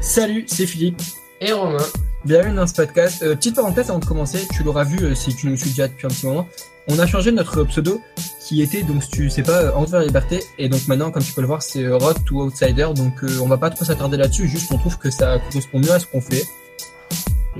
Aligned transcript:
Salut, 0.00 0.44
c'est 0.48 0.66
Philippe. 0.66 1.00
Et 1.40 1.52
Romain. 1.52 1.78
Bienvenue 2.24 2.56
dans 2.56 2.66
ce 2.66 2.74
podcast. 2.74 3.22
Euh, 3.22 3.36
petite 3.36 3.54
parenthèse 3.54 3.90
avant 3.90 4.00
de 4.00 4.04
commencer, 4.04 4.48
tu 4.52 4.64
l'auras 4.64 4.82
vu 4.82 4.98
euh, 5.04 5.14
si 5.14 5.34
tu 5.36 5.46
nous 5.46 5.56
suis 5.56 5.70
déjà 5.70 5.86
depuis 5.86 6.06
un 6.06 6.10
petit 6.10 6.26
moment. 6.26 6.48
On 6.88 6.98
a 6.98 7.06
changé 7.06 7.30
notre 7.30 7.62
pseudo 7.64 8.00
qui 8.40 8.60
était, 8.60 8.82
donc 8.82 9.04
si 9.04 9.10
tu 9.10 9.30
sais 9.30 9.44
pas, 9.44 9.62
euh, 9.62 9.72
Envers 9.72 10.00
Liberté. 10.00 10.42
Et 10.58 10.68
donc 10.68 10.88
maintenant, 10.88 11.10
comme 11.10 11.22
tu 11.22 11.32
peux 11.32 11.42
le 11.42 11.46
voir, 11.46 11.62
c'est 11.62 11.86
Road 11.86 12.16
to 12.26 12.42
Outsider. 12.42 12.88
Donc 12.96 13.22
euh, 13.22 13.38
on 13.40 13.46
va 13.46 13.56
pas 13.56 13.70
trop 13.70 13.84
s'attarder 13.84 14.16
là-dessus, 14.16 14.48
juste 14.48 14.72
on 14.72 14.78
trouve 14.78 14.98
que 14.98 15.10
ça 15.10 15.38
correspond 15.38 15.78
mieux 15.78 15.92
à 15.92 16.00
ce 16.00 16.06
qu'on 16.06 16.20
fait. 16.20 16.44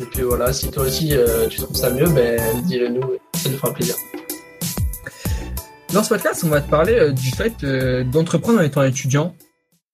Et 0.00 0.04
puis 0.06 0.22
voilà, 0.22 0.52
si 0.52 0.70
toi 0.70 0.84
aussi 0.84 1.14
tu 1.50 1.58
trouves 1.60 1.76
ça 1.76 1.90
mieux, 1.90 2.08
ben 2.08 2.40
dis-le 2.64 2.88
nous, 2.88 3.02
ça 3.34 3.48
nous 3.48 3.58
fera 3.58 3.72
plaisir. 3.72 3.94
Dans 5.92 6.02
ce 6.02 6.08
podcast, 6.08 6.42
on 6.44 6.48
va 6.48 6.60
te 6.60 6.68
parler 6.68 7.12
du 7.12 7.30
fait 7.30 7.64
d'entreprendre 8.10 8.60
en 8.60 8.62
étant 8.62 8.82
étudiant. 8.82 9.34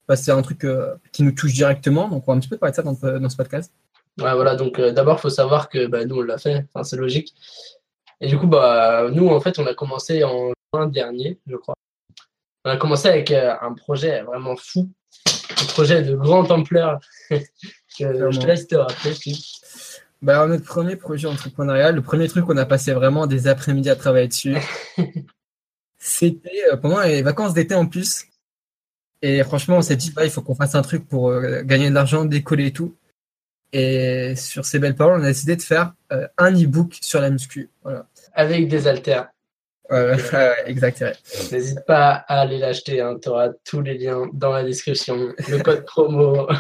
Bah, 0.09 0.17
c'est 0.17 0.31
un 0.31 0.43
truc 0.43 0.65
euh, 0.65 0.95
qui 1.13 1.23
nous 1.23 1.33
touche 1.33 1.53
directement, 1.53 2.09
donc 2.09 2.25
on 2.27 2.33
va 2.33 2.37
un 2.37 2.41
petit 2.41 2.49
peu 2.49 2.57
parler 2.57 2.71
de 2.73 2.77
ça 2.77 2.83
dans, 2.83 2.93
dans 2.93 3.29
ce 3.29 3.37
podcast. 3.37 3.73
Ouais, 4.19 4.35
voilà, 4.35 4.55
donc 4.55 4.79
euh, 4.79 4.93
d'abord, 4.93 5.21
faut 5.21 5.31
savoir 5.31 5.69
que 5.69 5.87
bah, 5.87 6.05
nous, 6.05 6.17
on 6.17 6.23
l'a 6.23 6.39
fait, 6.39 6.65
enfin, 6.73 6.85
c'est 6.85 6.97
logique. 6.97 7.35
Et 8.21 8.29
du 8.29 8.39
coup, 8.39 8.47
bah, 8.47 9.09
nous, 9.13 9.29
en 9.29 9.41
fait, 9.41 9.59
on 9.59 9.67
a 9.67 9.75
commencé 9.75 10.25
en 10.25 10.53
juin 10.73 10.87
dernier, 10.87 11.39
je 11.47 11.57
crois. 11.57 11.75
On 12.65 12.71
a 12.71 12.77
commencé 12.77 13.09
avec 13.09 13.31
euh, 13.31 13.55
un 13.61 13.75
projet 13.75 14.23
vraiment 14.23 14.57
fou, 14.57 14.91
un 15.27 15.67
projet 15.67 16.03
de 16.03 16.17
grande 16.17 16.51
ampleur. 16.51 16.99
que 17.99 18.31
je 18.31 18.39
te 18.39 18.47
laisse 18.47 18.67
te 18.67 18.77
rappeler. 18.77 19.15
Bah, 20.23 20.47
notre 20.47 20.65
premier 20.65 20.97
projet 20.97 21.29
entrepreneurial, 21.29 21.95
le 21.95 22.03
premier 22.03 22.29
truc 22.29 22.47
qu'on 22.47 22.57
a 22.57 22.67
passé 22.67 22.93
vraiment 22.93 23.27
des 23.27 23.49
après-midi 23.49 23.91
à 23.91 23.97
travailler 23.97 24.29
dessus, 24.29 24.57
c'était 25.99 26.65
pendant 26.81 27.01
les 27.01 27.23
vacances 27.23 27.55
d'été 27.55 27.75
en 27.75 27.87
plus. 27.87 28.25
Et 29.23 29.43
franchement, 29.45 29.79
on 29.79 29.83
s'est 29.83 29.97
dit, 29.97 30.11
bah, 30.11 30.25
il 30.25 30.31
faut 30.31 30.43
qu'on 30.43 30.55
fasse 30.55 30.75
un 30.75 30.83
truc 30.83 31.09
pour 31.09 31.31
euh, 31.31 31.63
gagner 31.63 31.89
de 31.89 31.95
l'argent, 31.95 32.25
décoller 32.25 32.67
et 32.67 32.73
tout. 32.73 32.95
Et 33.73 34.35
sur 34.37 34.65
ces 34.65 34.79
belles 34.79 34.95
paroles, 34.95 35.21
on 35.21 35.25
a 35.25 35.29
décidé 35.29 35.57
de 35.57 35.63
faire 35.63 35.93
euh, 36.13 36.27
un 36.39 36.53
e-book 36.53 36.97
sur 37.01 37.21
la 37.21 37.31
muscu. 37.31 37.71
Voilà. 37.83 38.07
Avec 38.35 38.69
des 38.69 38.87
haltères. 38.87 39.29
Euh, 39.93 40.17
exact. 40.67 41.05
N'hésite 41.53 41.85
pas 41.87 42.25
à 42.29 42.41
aller 42.41 42.59
l'acheter, 42.59 43.01
hein. 43.01 43.17
tu 43.23 43.29
auras 43.29 43.51
tous 43.65 43.81
les 43.81 43.99
liens 43.99 44.29
dans 44.33 44.53
la 44.53 44.65
description, 44.65 45.33
le 45.49 45.63
code 45.63 45.85
promo. 45.85 46.49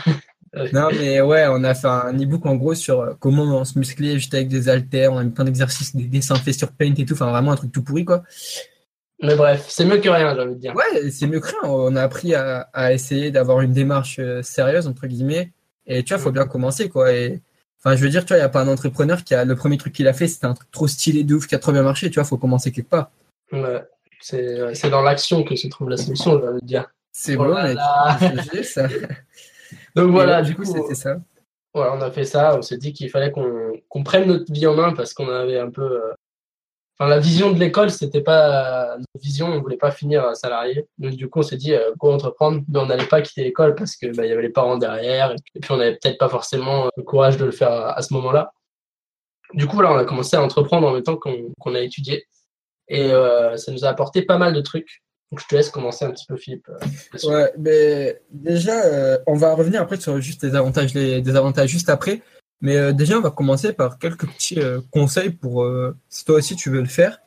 Non, 0.73 0.89
mais 0.91 1.21
ouais, 1.21 1.47
on 1.51 1.63
a 1.65 1.75
fait 1.75 1.87
un 1.87 2.15
e-book 2.15 2.47
en 2.47 2.57
gros 2.57 2.75
sur 2.75 3.01
euh, 3.01 3.13
comment 3.19 3.43
on 3.43 3.65
se 3.65 3.79
muscler 3.79 4.15
juste 4.15 4.33
avec 4.33 4.49
des 4.49 4.71
haltères. 4.71 5.13
On 5.13 5.19
a 5.19 5.25
mis 5.25 5.31
plein 5.31 5.45
d'exercices, 5.45 5.95
des 5.95 6.05
dessins 6.05 6.37
faits 6.37 6.55
sur 6.55 6.73
Paint 6.73 6.95
et 6.97 7.05
tout. 7.05 7.13
Enfin, 7.13 7.31
vraiment 7.31 7.53
un 7.53 7.57
truc 7.57 7.73
tout 7.73 7.83
pourri, 7.83 8.07
quoi. 8.07 8.23
Mais 9.23 9.35
bref, 9.35 9.65
c'est 9.69 9.85
mieux 9.85 9.99
que 9.99 10.09
rien, 10.09 10.35
j'ai 10.35 10.43
envie 10.43 10.55
de 10.55 10.61
dire. 10.61 10.75
Ouais, 10.75 11.11
c'est 11.11 11.27
mieux 11.27 11.41
que 11.41 11.47
rien. 11.47 11.71
On 11.71 11.97
a 11.97 12.03
appris 12.03 12.35
à, 12.35 12.69
à 12.73 12.93
essayer 12.93 13.31
d'avoir 13.31 13.61
une 13.63 13.73
démarche 13.73 14.19
euh, 14.19 14.43
sérieuse, 14.43 14.87
entre 14.87 15.07
guillemets. 15.07 15.53
Et 15.87 16.03
tu 16.03 16.13
vois, 16.13 16.23
faut 16.23 16.33
bien 16.33 16.47
commencer, 16.47 16.89
quoi. 16.89 17.13
Et, 17.13 17.41
enfin, 17.79 17.97
je 17.97 18.03
veux 18.03 18.11
dire, 18.11 18.25
tu 18.25 18.29
vois, 18.29 18.37
il 18.37 18.41
n'y 18.41 18.47
a 18.47 18.51
pas 18.51 18.61
un 18.63 18.69
entrepreneur 18.69 19.25
qui 19.25 19.35
a 19.35 19.45
le 19.45 19.55
premier 19.57 19.79
truc 19.79 19.95
qu'il 19.95 20.09
a 20.09 20.13
fait, 20.13 20.29
c'était 20.29 20.47
un 20.47 20.55
truc 20.55 20.71
trop 20.71 20.87
stylé 20.87 21.25
de 21.25 21.35
ouf 21.35 21.47
qui 21.47 21.55
a 21.55 21.59
trop 21.59 21.73
bien 21.73 21.83
marché. 21.83 22.11
Tu 22.11 22.17
vois, 22.17 22.25
faut 22.25 22.37
commencer 22.37 22.73
quelque 22.73 22.91
part. 22.91 23.11
Ouais, 23.53 23.83
c'est 24.21 24.91
dans 24.91 25.03
l'action 25.03 25.45
que 25.45 25.57
se 25.57 25.69
trouve 25.69 25.89
la 25.89 25.97
solution, 25.97 26.39
j'ai 26.39 26.49
envie 26.49 26.61
de 26.61 26.67
dire. 26.67 26.91
C'est 27.13 27.37
Oh 27.37 27.45
bon, 27.45 27.55
ça. 28.63 28.89
Donc 29.97 30.11
voilà, 30.11 30.43
du 30.43 30.55
coup, 30.55 30.65
c'était 30.65 30.95
ça. 30.95 31.17
voilà, 31.73 31.95
on 31.95 32.01
a 32.03 32.11
fait 32.11 32.25
ça. 32.25 32.57
On 32.59 32.63
s'est 32.63 32.77
dit 32.77 32.93
qu'il 32.93 33.09
fallait 33.09 33.31
qu'on 33.31 33.73
qu'on 33.89 34.03
prenne 34.05 34.27
notre 34.27 34.53
vie 34.53 34.67
en 34.67 34.75
main 34.75 34.93
parce 34.93 35.15
qu'on 35.15 35.29
avait 35.29 35.59
un 35.59 35.71
peu. 35.71 36.01
Enfin, 36.99 37.11
la 37.11 37.19
vision 37.19 37.53
de 37.53 37.59
l'école, 37.59 37.91
c'était 37.91 38.23
pas 38.23 38.95
euh, 38.95 38.97
notre 38.97 39.23
vision. 39.23 39.49
On 39.49 39.61
voulait 39.61 39.77
pas 39.77 39.91
finir 39.91 40.25
euh, 40.25 40.35
salarié. 40.35 40.87
Donc 40.99 41.13
du 41.13 41.29
coup, 41.29 41.41
on 41.41 41.43
s'est 41.43 41.57
dit 41.57 41.75
euh, 41.75 41.93
quoi 41.99 42.15
entreprendre. 42.15 42.63
Mais 42.69 42.79
on 42.79 42.87
n'allait 42.87 43.07
pas 43.07 43.21
quitter 43.21 43.45
l'école 43.45 43.75
parce 43.75 43.97
que 43.97 44.15
bah, 44.17 44.25
y 44.25 44.33
avait 44.33 44.43
les 44.43 44.49
parents 44.49 44.79
derrière 44.79 45.33
et 45.55 45.61
puis 45.61 45.73
on 45.73 45.77
n'avait 45.77 45.97
peut-être 45.97 46.19
pas 46.19 46.29
forcément 46.29 46.87
euh, 46.87 46.89
le 46.97 47.03
courage 47.03 47.37
de 47.37 47.45
le 47.45 47.51
faire 47.51 47.71
à, 47.71 48.01
ce 48.01 48.15
moment-là. 48.15 48.53
Du 49.55 49.67
coup, 49.67 49.77
voilà, 49.77 49.93
on 49.93 49.97
a 49.97 50.05
commencé 50.05 50.37
à 50.37 50.43
entreprendre 50.43 50.89
en 50.89 50.93
même 50.93 51.03
temps 51.03 51.17
qu'on 51.17 51.75
a 51.75 51.81
étudié 51.81 52.27
et 52.89 53.13
euh, 53.13 53.57
ça 53.57 53.73
nous 53.73 53.85
a 53.85 53.89
apporté 53.89 54.23
pas 54.23 54.39
mal 54.39 54.55
de 54.55 54.61
trucs. 54.61 55.03
Donc 55.31 55.41
je 55.41 55.47
te 55.47 55.57
laisse 55.57 55.71
commencer 55.71 56.05
un 56.05 56.13
petit 56.13 56.27
peu, 56.27 56.37
Philippe. 56.37 56.69
Ouais, 57.25 57.53
mais 57.59 58.21
déjà, 58.31 58.85
euh, 58.85 59.19
on 59.27 59.35
va 59.35 59.55
revenir 59.55 59.83
après 59.83 59.97
sur 59.97 60.21
juste 60.21 60.45
les 60.45 60.55
avantages, 60.55 60.95
les 60.95 61.21
désavantages 61.21 61.69
juste 61.69 61.89
après. 61.89 62.23
Mais 62.61 62.77
euh, 62.77 62.93
déjà, 62.93 63.19
on 63.19 63.21
va 63.21 63.31
commencer 63.31 63.73
par 63.73 63.99
quelques 63.99 64.27
petits 64.27 64.61
euh, 64.61 64.81
conseils 64.91 65.31
pour 65.31 65.63
euh, 65.65 65.97
si 66.09 66.25
toi 66.25 66.37
aussi 66.37 66.57
tu 66.57 66.71
veux 66.71 66.81
le 66.81 66.89
faire. 66.89 67.19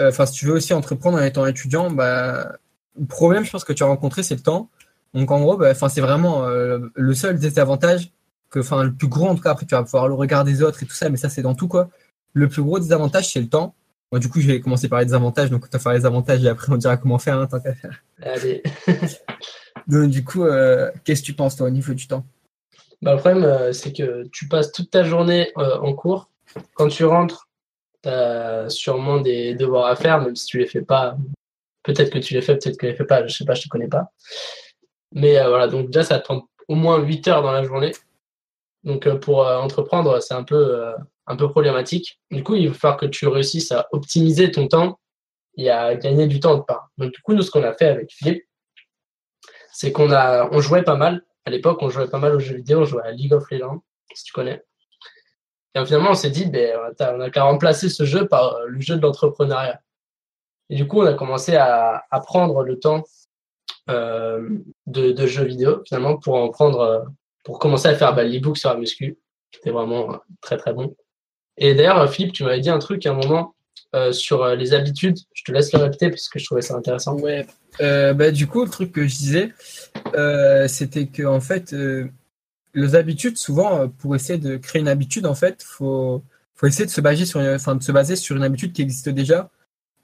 Euh, 0.00 0.08
Enfin, 0.10 0.26
si 0.26 0.34
tu 0.34 0.46
veux 0.46 0.54
aussi 0.54 0.72
entreprendre 0.72 1.18
en 1.18 1.22
étant 1.22 1.46
étudiant, 1.46 1.90
bah, 1.90 2.52
le 2.98 3.06
problème, 3.06 3.44
je 3.44 3.50
pense 3.50 3.64
que 3.64 3.72
tu 3.72 3.82
as 3.82 3.86
rencontré, 3.86 4.22
c'est 4.22 4.36
le 4.36 4.42
temps. 4.42 4.70
Donc, 5.14 5.30
en 5.30 5.40
gros, 5.40 5.56
bah, 5.56 5.70
enfin, 5.70 5.88
c'est 5.88 6.00
vraiment 6.00 6.44
euh, 6.44 6.78
le 6.94 7.14
seul 7.14 7.38
désavantage 7.38 8.12
que, 8.50 8.60
enfin, 8.60 8.84
le 8.84 8.92
plus 8.94 9.08
gros 9.08 9.28
en 9.28 9.34
tout 9.34 9.42
cas. 9.42 9.50
Après, 9.50 9.66
tu 9.66 9.74
vas 9.74 9.82
pouvoir 9.82 10.08
le 10.08 10.14
regard 10.14 10.44
des 10.44 10.62
autres 10.62 10.82
et 10.82 10.86
tout 10.86 10.94
ça, 10.94 11.08
mais 11.08 11.16
ça, 11.16 11.28
c'est 11.28 11.42
dans 11.42 11.54
tout 11.54 11.68
quoi. 11.68 11.88
Le 12.34 12.48
plus 12.48 12.62
gros 12.62 12.78
désavantage, 12.78 13.32
c'est 13.32 13.40
le 13.40 13.48
temps. 13.48 13.74
Moi, 14.12 14.20
du 14.20 14.28
coup, 14.28 14.40
je 14.40 14.46
vais 14.46 14.60
commencer 14.60 14.88
par 14.88 15.00
les 15.00 15.12
avantages. 15.12 15.50
Donc, 15.50 15.68
tu 15.68 15.70
vas 15.70 15.78
faire 15.78 15.92
les 15.92 16.06
avantages 16.06 16.42
et 16.44 16.48
après, 16.48 16.72
on 16.72 16.76
dira 16.76 16.96
comment 16.96 17.18
faire, 17.18 17.38
hein, 17.38 17.46
tant 17.46 17.60
qu'à 17.60 17.74
faire. 17.74 18.02
Allez. 18.22 18.62
Donc, 19.86 20.10
du 20.10 20.24
coup, 20.24 20.44
euh, 20.44 20.90
qu'est-ce 21.04 21.20
que 21.20 21.26
tu 21.26 21.34
penses, 21.34 21.56
toi, 21.56 21.66
au 21.66 21.70
niveau 21.70 21.92
du 21.94 22.06
temps? 22.06 22.24
Bah, 23.00 23.14
le 23.14 23.18
problème, 23.18 23.44
euh, 23.44 23.72
c'est 23.72 23.92
que 23.92 24.24
tu 24.32 24.48
passes 24.48 24.72
toute 24.72 24.90
ta 24.90 25.04
journée 25.04 25.52
euh, 25.58 25.78
en 25.78 25.94
cours. 25.94 26.28
Quand 26.74 26.88
tu 26.88 27.04
rentres, 27.04 27.48
tu 28.02 28.08
as 28.08 28.68
sûrement 28.68 29.20
des 29.20 29.54
devoirs 29.54 29.86
à 29.86 29.96
faire, 29.96 30.20
même 30.20 30.34
si 30.34 30.46
tu 30.46 30.58
les 30.58 30.66
fais 30.66 30.82
pas. 30.82 31.16
Peut-être 31.84 32.10
que 32.10 32.18
tu 32.18 32.34
les 32.34 32.42
fais, 32.42 32.56
peut-être 32.56 32.76
que 32.76 32.86
tu 32.86 32.92
les 32.92 32.96
fais 32.96 33.04
pas. 33.04 33.26
Je 33.26 33.32
sais 33.32 33.44
pas, 33.44 33.54
je 33.54 33.62
te 33.62 33.68
connais 33.68 33.88
pas. 33.88 34.10
Mais 35.12 35.38
euh, 35.38 35.48
voilà, 35.48 35.68
donc 35.68 35.86
déjà, 35.86 36.02
ça 36.02 36.18
prend 36.18 36.48
au 36.66 36.74
moins 36.74 36.98
8 36.98 37.28
heures 37.28 37.42
dans 37.42 37.52
la 37.52 37.62
journée. 37.62 37.92
Donc, 38.84 39.08
pour 39.20 39.40
entreprendre, 39.40 40.20
c'est 40.20 40.34
un 40.34 40.44
peu, 40.44 40.94
un 41.26 41.36
peu 41.36 41.48
problématique. 41.50 42.20
Du 42.30 42.42
coup, 42.44 42.54
il 42.54 42.68
va 42.68 42.74
falloir 42.74 42.98
que 42.98 43.06
tu 43.06 43.26
réussisses 43.26 43.72
à 43.72 43.88
optimiser 43.92 44.50
ton 44.52 44.68
temps 44.68 45.00
et 45.56 45.68
à 45.68 45.96
gagner 45.96 46.26
du 46.26 46.40
temps 46.40 46.56
de 46.56 46.62
part. 46.62 46.88
Donc, 46.96 47.12
du 47.12 47.20
coup, 47.20 47.34
nous, 47.34 47.42
ce 47.42 47.50
qu'on 47.50 47.64
a 47.64 47.74
fait 47.74 47.88
avec 47.88 48.12
Philippe, 48.12 48.44
c'est 49.72 49.92
qu'on 49.92 50.12
a, 50.12 50.48
on 50.52 50.60
jouait 50.60 50.84
pas 50.84 50.96
mal 50.96 51.22
à 51.48 51.50
l'époque, 51.50 51.78
on 51.80 51.88
jouait 51.88 52.08
pas 52.08 52.18
mal 52.18 52.34
aux 52.34 52.38
jeux 52.38 52.56
vidéo, 52.56 52.80
on 52.80 52.84
jouait 52.84 53.02
à 53.02 53.10
League 53.10 53.32
of 53.32 53.50
Legends, 53.50 53.82
si 54.14 54.24
tu 54.24 54.32
connais. 54.32 54.62
Et 55.74 55.84
finalement, 55.86 56.10
on 56.10 56.14
s'est 56.14 56.30
dit, 56.30 56.44
ben, 56.44 56.76
on 57.00 57.20
a 57.20 57.30
qu'à 57.30 57.44
remplacer 57.44 57.88
ce 57.88 58.04
jeu 58.04 58.28
par 58.28 58.56
euh, 58.56 58.66
le 58.66 58.80
jeu 58.80 58.96
de 58.96 59.00
l'entrepreneuriat. 59.00 59.80
Et 60.68 60.76
du 60.76 60.86
coup, 60.86 61.00
on 61.00 61.06
a 61.06 61.14
commencé 61.14 61.56
à, 61.56 62.04
prendre 62.26 62.62
le 62.62 62.78
temps 62.78 63.02
euh, 63.88 64.46
de, 64.86 65.26
jeux 65.26 65.44
vidéo, 65.44 65.82
finalement, 65.86 66.18
pour 66.18 66.34
en 66.34 66.50
prendre, 66.50 66.80
euh, 66.80 67.00
pour 67.44 67.58
commencer 67.58 67.88
à 67.88 67.94
faire 67.94 68.14
bah, 68.14 68.24
l'e-book 68.24 68.58
sur 68.58 68.68
la 68.68 68.76
muscu, 68.76 69.18
qui 69.50 69.60
était 69.60 69.70
vraiment 69.70 70.20
très 70.42 70.58
très 70.58 70.74
bon. 70.74 70.94
Et 71.56 71.74
d'ailleurs, 71.74 72.10
Philippe, 72.12 72.34
tu 72.34 72.44
m'avais 72.44 72.60
dit 72.60 72.70
un 72.70 72.78
truc 72.78 73.06
à 73.06 73.10
un 73.10 73.14
moment 73.14 73.54
sur 74.12 74.46
les 74.48 74.74
habitudes. 74.74 75.16
Je 75.32 75.44
te 75.44 75.50
laisse 75.50 75.72
le 75.72 75.78
répéter 75.78 76.10
parce 76.10 76.28
que 76.28 76.38
je 76.38 76.44
trouvais 76.44 76.60
ça 76.60 76.74
intéressant. 76.74 77.16
Bah, 77.80 78.30
du 78.30 78.46
coup, 78.46 78.64
le 78.64 78.70
truc 78.70 78.92
que 78.92 79.06
je 79.08 79.16
disais, 79.16 79.52
euh, 80.14 80.68
c'était 80.68 81.06
que 81.06 81.24
en 81.24 81.40
fait, 81.40 81.72
euh, 81.72 82.08
les 82.74 82.94
habitudes, 82.94 83.38
souvent, 83.38 83.82
euh, 83.82 83.86
pour 83.88 84.14
essayer 84.14 84.38
de 84.38 84.56
créer 84.56 84.80
une 84.80 84.88
habitude, 84.88 85.26
en 85.26 85.34
fait, 85.34 85.62
faut, 85.62 86.22
faut 86.54 86.66
essayer 86.66 86.86
de 86.86 86.90
se 86.90 87.00
baser 87.00 87.26
sur, 87.26 87.40
une, 87.40 87.54
enfin, 87.54 87.76
de 87.76 87.82
se 87.82 87.92
baser 87.92 88.16
sur 88.16 88.36
une 88.36 88.42
habitude 88.42 88.72
qui 88.72 88.82
existe 88.82 89.08
déjà. 89.08 89.50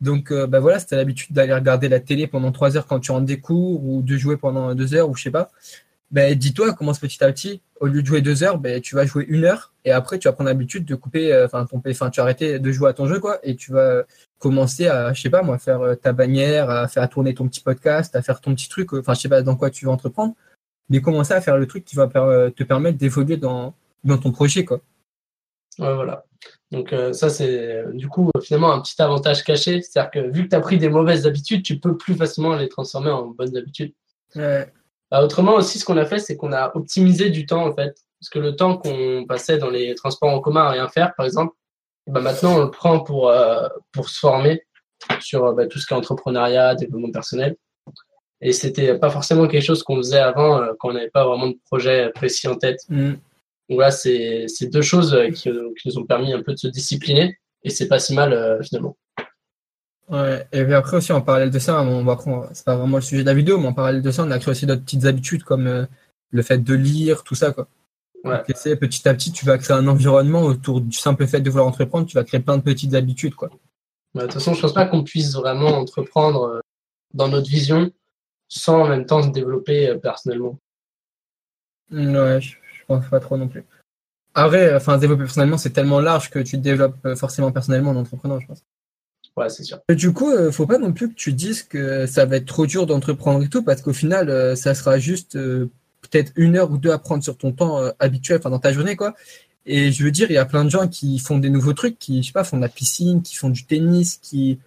Donc, 0.00 0.30
euh, 0.32 0.46
bah 0.46 0.60
voilà, 0.60 0.78
c'était 0.78 0.96
l'habitude 0.96 1.34
d'aller 1.34 1.54
regarder 1.54 1.88
la 1.88 2.00
télé 2.00 2.26
pendant 2.26 2.52
trois 2.52 2.76
heures 2.76 2.86
quand 2.86 3.00
tu 3.00 3.12
rentres 3.12 3.26
des 3.26 3.40
cours 3.40 3.84
ou 3.84 4.02
de 4.02 4.16
jouer 4.16 4.36
pendant 4.36 4.74
deux 4.74 4.94
heures 4.94 5.08
ou 5.10 5.16
je 5.16 5.24
sais 5.24 5.30
pas. 5.30 5.50
Ben, 6.10 6.34
dis-toi, 6.36 6.74
commence 6.74 6.98
petit 6.98 7.22
à 7.24 7.32
petit. 7.32 7.62
Au 7.80 7.86
lieu 7.86 8.02
de 8.02 8.06
jouer 8.06 8.22
deux 8.22 8.42
heures, 8.42 8.58
ben, 8.58 8.80
tu 8.80 8.94
vas 8.94 9.06
jouer 9.06 9.24
une 9.28 9.44
heure 9.44 9.73
et 9.84 9.92
après, 9.92 10.18
tu 10.18 10.28
vas 10.28 10.32
prendre 10.32 10.48
l'habitude 10.48 10.84
de 10.84 10.94
couper, 10.94 11.32
euh, 11.32 11.46
enfin, 11.46 11.66
ton, 11.66 11.82
enfin, 11.86 12.10
tu 12.10 12.20
vas 12.20 12.24
arrêter 12.24 12.58
de 12.58 12.72
jouer 12.72 12.90
à 12.90 12.92
ton 12.92 13.06
jeu, 13.06 13.20
quoi, 13.20 13.38
et 13.42 13.56
tu 13.56 13.72
vas 13.72 14.04
commencer 14.38 14.88
à, 14.88 15.12
je 15.12 15.22
sais 15.22 15.30
pas, 15.30 15.42
moi, 15.42 15.58
faire 15.58 15.80
euh, 15.82 15.94
ta 15.94 16.12
bannière, 16.12 16.70
à 16.70 16.88
faire 16.88 17.08
tourner 17.08 17.34
ton 17.34 17.48
petit 17.48 17.60
podcast, 17.60 18.16
à 18.16 18.22
faire 18.22 18.40
ton 18.40 18.54
petit 18.54 18.68
truc, 18.68 18.92
euh, 18.94 19.00
enfin, 19.00 19.14
je 19.14 19.20
sais 19.20 19.28
pas 19.28 19.42
dans 19.42 19.56
quoi 19.56 19.70
tu 19.70 19.84
veux 19.84 19.90
entreprendre, 19.90 20.34
mais 20.88 21.00
commencer 21.00 21.34
à 21.34 21.40
faire 21.40 21.58
le 21.58 21.66
truc 21.66 21.84
qui 21.84 21.96
va 21.96 22.06
te 22.08 22.62
permettre 22.62 22.98
d'évoluer 22.98 23.36
dans, 23.36 23.74
dans 24.04 24.18
ton 24.18 24.32
projet, 24.32 24.64
quoi. 24.64 24.80
Ouais, 25.78 25.94
voilà. 25.94 26.24
Donc 26.70 26.92
euh, 26.92 27.12
ça, 27.12 27.30
c'est 27.30 27.72
euh, 27.72 27.92
du 27.92 28.08
coup 28.08 28.30
euh, 28.36 28.40
finalement 28.40 28.72
un 28.72 28.80
petit 28.80 29.00
avantage 29.00 29.44
caché. 29.44 29.82
C'est-à-dire 29.82 30.10
que 30.10 30.30
vu 30.30 30.44
que 30.44 30.48
tu 30.48 30.56
as 30.56 30.60
pris 30.60 30.78
des 30.78 30.88
mauvaises 30.88 31.26
habitudes, 31.26 31.62
tu 31.62 31.78
peux 31.78 31.96
plus 31.96 32.14
facilement 32.14 32.54
les 32.56 32.68
transformer 32.68 33.10
en 33.10 33.26
bonnes 33.26 33.56
habitudes. 33.56 33.92
Ouais. 34.36 34.72
Bah, 35.10 35.22
autrement 35.22 35.54
aussi, 35.54 35.78
ce 35.78 35.84
qu'on 35.84 35.96
a 35.96 36.06
fait, 36.06 36.18
c'est 36.18 36.36
qu'on 36.36 36.52
a 36.52 36.72
optimisé 36.76 37.30
du 37.30 37.46
temps 37.46 37.66
en 37.66 37.74
fait. 37.74 37.96
Parce 38.24 38.30
que 38.30 38.38
le 38.38 38.56
temps 38.56 38.78
qu'on 38.78 39.26
passait 39.28 39.58
dans 39.58 39.68
les 39.68 39.94
transports 39.94 40.30
en 40.30 40.40
commun 40.40 40.62
à 40.62 40.70
rien 40.70 40.88
faire, 40.88 41.14
par 41.14 41.26
exemple, 41.26 41.54
bah, 42.06 42.22
maintenant 42.22 42.56
on 42.56 42.64
le 42.64 42.70
prend 42.70 43.00
pour, 43.00 43.28
euh, 43.28 43.68
pour 43.92 44.08
se 44.08 44.18
former 44.18 44.62
sur 45.20 45.44
euh, 45.44 45.52
bah, 45.52 45.66
tout 45.66 45.78
ce 45.78 45.86
qui 45.86 45.92
est 45.92 45.96
entrepreneuriat, 45.96 46.74
développement 46.74 47.10
personnel. 47.10 47.54
Et 48.40 48.54
c'était 48.54 48.98
pas 48.98 49.10
forcément 49.10 49.46
quelque 49.46 49.62
chose 49.62 49.82
qu'on 49.82 49.96
faisait 49.96 50.20
avant 50.20 50.62
euh, 50.62 50.72
quand 50.78 50.88
on 50.88 50.92
n'avait 50.94 51.10
pas 51.10 51.26
vraiment 51.26 51.48
de 51.48 51.58
projet 51.66 52.10
précis 52.14 52.48
en 52.48 52.54
tête. 52.54 52.80
Mm. 52.88 53.12
Donc 53.68 53.78
là, 53.78 53.90
c'est 53.90 54.46
c'est 54.48 54.68
deux 54.68 54.80
choses 54.80 55.14
qui, 55.34 55.50
qui 55.50 55.88
nous 55.88 55.98
ont 55.98 56.06
permis 56.06 56.32
un 56.32 56.42
peu 56.42 56.52
de 56.54 56.58
se 56.58 56.68
discipliner 56.68 57.38
et 57.62 57.68
c'est 57.68 57.88
pas 57.88 57.98
si 57.98 58.14
mal 58.14 58.32
euh, 58.32 58.62
finalement. 58.62 58.96
Ouais, 60.08 60.46
et 60.50 60.64
puis 60.64 60.72
après 60.72 60.96
aussi 60.96 61.12
en 61.12 61.20
parallèle 61.20 61.50
de 61.50 61.58
ça, 61.58 61.82
on 61.82 62.02
va 62.04 62.16
prendre, 62.16 62.48
c'est 62.54 62.64
pas 62.64 62.76
vraiment 62.76 62.96
le 62.96 63.02
sujet 63.02 63.20
de 63.20 63.28
la 63.28 63.34
vidéo, 63.34 63.58
mais 63.58 63.68
en 63.68 63.74
parallèle 63.74 64.00
de 64.00 64.10
ça, 64.10 64.22
on 64.22 64.30
a 64.30 64.38
créé 64.38 64.52
aussi 64.52 64.64
d'autres 64.64 64.82
petites 64.82 65.04
habitudes 65.04 65.42
comme 65.42 65.86
le 66.30 66.42
fait 66.42 66.64
de 66.64 66.74
lire, 66.74 67.22
tout 67.22 67.34
ça 67.34 67.52
quoi. 67.52 67.68
Ouais. 68.24 68.38
Donc, 68.38 68.50
essayer, 68.50 68.76
petit 68.76 69.06
à 69.08 69.14
petit, 69.14 69.32
tu 69.32 69.44
vas 69.44 69.58
créer 69.58 69.76
un 69.76 69.86
environnement 69.86 70.42
autour 70.42 70.80
du 70.80 70.96
simple 70.96 71.26
fait 71.26 71.40
de 71.40 71.50
vouloir 71.50 71.68
entreprendre, 71.68 72.06
tu 72.06 72.14
vas 72.14 72.24
créer 72.24 72.40
plein 72.40 72.56
de 72.56 72.62
petites 72.62 72.94
habitudes 72.94 73.34
quoi. 73.34 73.50
Bah, 74.14 74.22
De 74.22 74.26
toute 74.26 74.34
façon, 74.34 74.54
je 74.54 74.60
pense 74.62 74.72
pas 74.72 74.86
qu'on 74.86 75.04
puisse 75.04 75.34
vraiment 75.34 75.78
entreprendre 75.78 76.44
euh, 76.44 76.60
dans 77.12 77.28
notre 77.28 77.48
vision 77.48 77.90
sans 78.48 78.82
en 78.82 78.88
même 78.88 79.06
temps 79.06 79.22
se 79.22 79.28
développer 79.28 79.88
euh, 79.88 79.98
personnellement. 79.98 80.58
Ouais, 81.90 82.40
je, 82.40 82.50
je 82.50 82.84
pense 82.86 83.06
pas 83.08 83.20
trop 83.20 83.36
non 83.36 83.48
plus. 83.48 83.64
Après, 84.34 84.74
enfin, 84.74 84.98
développer 84.98 85.24
personnellement, 85.24 85.58
c'est 85.58 85.70
tellement 85.70 86.00
large 86.00 86.30
que 86.30 86.40
tu 86.40 86.56
te 86.56 86.62
développes 86.62 86.96
euh, 87.06 87.16
forcément 87.16 87.52
personnellement 87.52 87.90
en 87.90 87.96
entreprenant, 87.96 88.40
je 88.40 88.46
pense. 88.46 88.64
Ouais, 89.36 89.48
c'est 89.48 89.64
sûr. 89.64 89.80
Et 89.88 89.94
Du 89.94 90.12
coup, 90.12 90.30
euh, 90.30 90.50
faut 90.52 90.66
pas 90.66 90.78
non 90.78 90.92
plus 90.92 91.08
que 91.08 91.14
tu 91.14 91.32
dises 91.32 91.62
que 91.62 92.06
ça 92.06 92.24
va 92.24 92.36
être 92.36 92.46
trop 92.46 92.66
dur 92.66 92.86
d'entreprendre 92.86 93.44
et 93.44 93.48
tout, 93.48 93.62
parce 93.62 93.82
qu'au 93.82 93.92
final, 93.92 94.28
euh, 94.28 94.56
ça 94.56 94.74
sera 94.74 94.98
juste 94.98 95.36
euh, 95.36 95.70
peut-être 96.08 96.32
une 96.36 96.56
heure 96.56 96.70
ou 96.70 96.78
deux 96.78 96.90
à 96.90 96.98
prendre 96.98 97.22
sur 97.22 97.36
ton 97.36 97.52
temps 97.52 97.78
euh, 97.78 97.90
habituel, 97.98 98.38
enfin 98.38 98.50
dans 98.50 98.58
ta 98.58 98.72
journée, 98.72 98.96
quoi. 98.96 99.14
Et 99.66 99.92
je 99.92 100.04
veux 100.04 100.10
dire, 100.10 100.30
il 100.30 100.34
y 100.34 100.38
a 100.38 100.44
plein 100.44 100.64
de 100.64 100.70
gens 100.70 100.88
qui 100.88 101.18
font 101.18 101.38
des 101.38 101.50
nouveaux 101.50 101.72
trucs, 101.72 101.98
qui, 101.98 102.22
je 102.22 102.28
sais 102.28 102.32
pas, 102.32 102.44
font 102.44 102.56
de 102.56 102.62
la 102.62 102.68
piscine, 102.68 103.22
qui 103.22 103.34
font 103.34 103.48
du 103.50 103.64
tennis, 103.64 104.18
qui, 104.18 104.58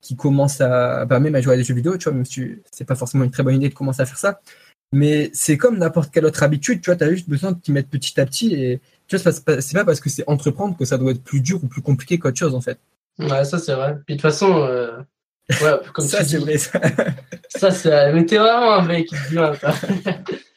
qui 0.00 0.16
commencent 0.16 0.60
à, 0.60 1.04
bah, 1.04 1.20
même 1.20 1.34
à 1.34 1.40
jouer 1.40 1.54
à 1.54 1.56
des 1.56 1.64
jeux 1.64 1.74
vidéo, 1.74 1.96
tu 1.98 2.04
vois, 2.04 2.12
même 2.12 2.24
si 2.24 2.56
c'est 2.70 2.84
pas 2.84 2.94
forcément 2.94 3.24
une 3.24 3.30
très 3.30 3.42
bonne 3.42 3.56
idée 3.56 3.68
de 3.68 3.74
commencer 3.74 4.02
à 4.02 4.06
faire 4.06 4.18
ça. 4.18 4.40
Mais 4.92 5.30
c'est 5.34 5.56
comme 5.56 5.78
n'importe 5.78 6.12
quelle 6.12 6.24
autre 6.24 6.42
habitude, 6.42 6.80
tu 6.80 6.90
vois, 6.90 6.96
tu 6.96 7.04
as 7.04 7.10
juste 7.10 7.28
besoin 7.28 7.52
de 7.52 7.58
t'y 7.58 7.72
mettre 7.72 7.88
petit 7.88 8.18
à 8.20 8.24
petit 8.24 8.54
et 8.54 8.80
tu 9.08 9.16
vois, 9.16 9.32
c'est 9.32 9.74
pas, 9.74 9.84
parce 9.84 10.00
que 10.00 10.08
c'est 10.08 10.24
entreprendre 10.26 10.76
que 10.76 10.84
ça 10.84 10.96
doit 10.96 11.10
être 11.12 11.22
plus 11.22 11.40
dur 11.40 11.62
ou 11.62 11.66
plus 11.66 11.82
compliqué 11.82 12.18
qu'autre 12.18 12.38
chose, 12.38 12.54
en 12.54 12.60
fait. 12.60 12.78
Ouais, 13.18 13.44
ça 13.44 13.58
c'est 13.58 13.74
vrai. 13.74 13.96
Puis 14.06 14.16
de 14.16 14.20
toute 14.20 14.30
façon, 14.30 14.62
euh, 14.62 14.98
ouais, 15.50 15.80
comme 15.92 16.04
ça, 16.06 16.24
c'est 16.24 16.38
vrai, 16.38 16.58
ça. 16.58 16.80
ça 17.48 17.70
c'est. 17.70 18.12
Mais 18.12 18.24
t'es 18.26 18.38
vraiment 18.38 18.74
un 18.74 18.82
mec 18.82 19.08
bien. 19.30 19.52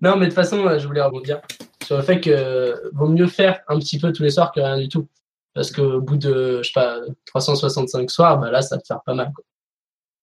non, 0.00 0.16
mais 0.16 0.26
de 0.26 0.30
toute 0.30 0.34
façon, 0.34 0.66
euh, 0.66 0.78
je 0.78 0.86
voulais 0.86 1.02
rebondir 1.02 1.40
sur 1.82 1.96
le 1.96 2.02
fait 2.02 2.20
que 2.20 2.30
euh, 2.30 2.90
vaut 2.92 3.08
mieux 3.08 3.26
faire 3.26 3.60
un 3.68 3.78
petit 3.78 3.98
peu 3.98 4.12
tous 4.12 4.22
les 4.22 4.30
soirs 4.30 4.52
que 4.52 4.60
rien 4.60 4.78
du 4.78 4.88
tout. 4.88 5.08
Parce 5.54 5.70
qu'au 5.72 6.00
bout 6.00 6.16
de, 6.16 6.60
je 6.62 6.68
sais 6.68 6.72
pas, 6.74 7.00
365 7.26 8.10
soirs, 8.10 8.38
bah 8.38 8.50
là, 8.50 8.62
ça 8.62 8.76
va 8.76 8.82
te 8.82 8.86
faire 8.86 9.02
pas 9.04 9.14
mal. 9.14 9.32
quoi. 9.34 9.44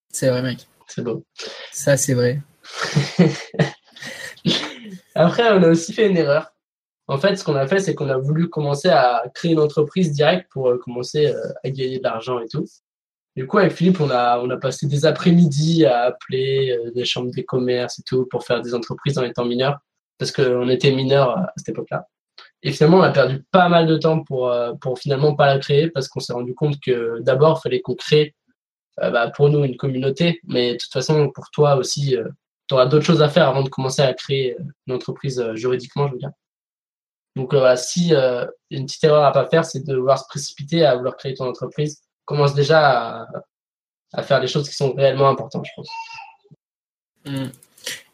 C'est 0.09 0.29
vrai, 0.29 0.41
mec. 0.41 0.67
C'est 0.87 1.01
beau. 1.01 1.25
Ça, 1.71 1.97
c'est 1.97 2.13
vrai. 2.13 2.41
Après, 5.15 5.51
on 5.51 5.63
a 5.63 5.69
aussi 5.69 5.93
fait 5.93 6.07
une 6.07 6.17
erreur. 6.17 6.53
En 7.07 7.17
fait, 7.17 7.35
ce 7.35 7.43
qu'on 7.43 7.55
a 7.55 7.67
fait, 7.67 7.79
c'est 7.79 7.95
qu'on 7.95 8.09
a 8.09 8.17
voulu 8.17 8.49
commencer 8.49 8.89
à 8.89 9.23
créer 9.33 9.51
une 9.51 9.59
entreprise 9.59 10.11
directe 10.11 10.49
pour 10.51 10.69
euh, 10.69 10.77
commencer 10.77 11.27
euh, 11.27 11.53
à 11.63 11.69
gagner 11.69 11.99
de 11.99 12.03
l'argent 12.03 12.39
et 12.39 12.47
tout. 12.47 12.65
Du 13.35 13.47
coup, 13.47 13.57
avec 13.57 13.73
Philippe, 13.73 13.99
on 13.99 14.09
a, 14.09 14.39
on 14.39 14.49
a 14.49 14.57
passé 14.57 14.87
des 14.87 15.05
après-midi 15.05 15.85
à 15.85 16.03
appeler 16.03 16.71
euh, 16.71 16.91
des 16.91 17.03
chambres 17.03 17.31
des 17.31 17.43
commerces 17.43 17.99
et 17.99 18.03
tout 18.03 18.25
pour 18.31 18.45
faire 18.45 18.61
des 18.61 18.73
entreprises 18.73 19.17
en 19.17 19.23
étant 19.23 19.43
mineurs, 19.43 19.79
parce 20.17 20.31
qu'on 20.31 20.69
était 20.69 20.91
mineurs 20.91 21.37
à 21.37 21.51
cette 21.57 21.69
époque-là. 21.69 22.07
Et 22.63 22.71
finalement, 22.71 22.99
on 22.99 23.01
a 23.01 23.11
perdu 23.11 23.43
pas 23.51 23.67
mal 23.67 23.87
de 23.87 23.97
temps 23.97 24.23
pour, 24.23 24.49
euh, 24.49 24.73
pour 24.75 24.99
finalement 24.99 25.35
pas 25.35 25.47
la 25.47 25.59
créer, 25.59 25.89
parce 25.89 26.07
qu'on 26.07 26.21
s'est 26.21 26.31
rendu 26.31 26.55
compte 26.55 26.79
que 26.79 27.19
d'abord, 27.19 27.59
il 27.59 27.63
fallait 27.63 27.81
qu'on 27.81 27.95
crée 27.95 28.33
euh, 29.01 29.11
bah, 29.11 29.29
pour 29.29 29.49
nous 29.49 29.65
une 29.65 29.75
communauté, 29.75 30.39
mais 30.45 30.73
de 30.73 30.77
toute 30.77 30.93
façon, 30.93 31.29
pour 31.29 31.51
toi 31.51 31.75
aussi, 31.75 32.15
tu 32.67 32.73
auras 32.73 32.85
d'autres 32.85 33.05
choses 33.05 33.21
à 33.21 33.27
faire 33.27 33.49
avant 33.49 33.63
de 33.63 33.69
commencer 33.69 34.01
à 34.01 34.13
créer 34.13 34.55
une 34.87 34.93
entreprise 34.93 35.43
juridiquement, 35.55 36.07
je 36.07 36.13
veux 36.13 36.19
dire. 36.19 36.31
Donc 37.35 37.53
si 37.75 38.13
une 38.71 38.85
petite 38.85 39.03
erreur 39.03 39.25
à 39.25 39.33
pas 39.33 39.45
faire, 39.47 39.65
c'est 39.65 39.85
de 39.85 39.93
vouloir 39.93 40.17
se 40.17 40.23
précipiter 40.29 40.85
à 40.85 40.95
vouloir 40.95 41.17
créer 41.17 41.33
ton 41.33 41.45
entreprise. 41.45 42.04
Commence 42.25 42.53
déjà 42.53 43.21
à, 43.21 43.27
à 44.13 44.23
faire 44.23 44.39
les 44.39 44.47
choses 44.47 44.67
qui 44.67 44.75
sont 44.75 44.93
réellement 44.93 45.29
importantes, 45.29 45.65
je 45.65 45.71
pense. 45.75 45.89
Mm. 47.25 47.47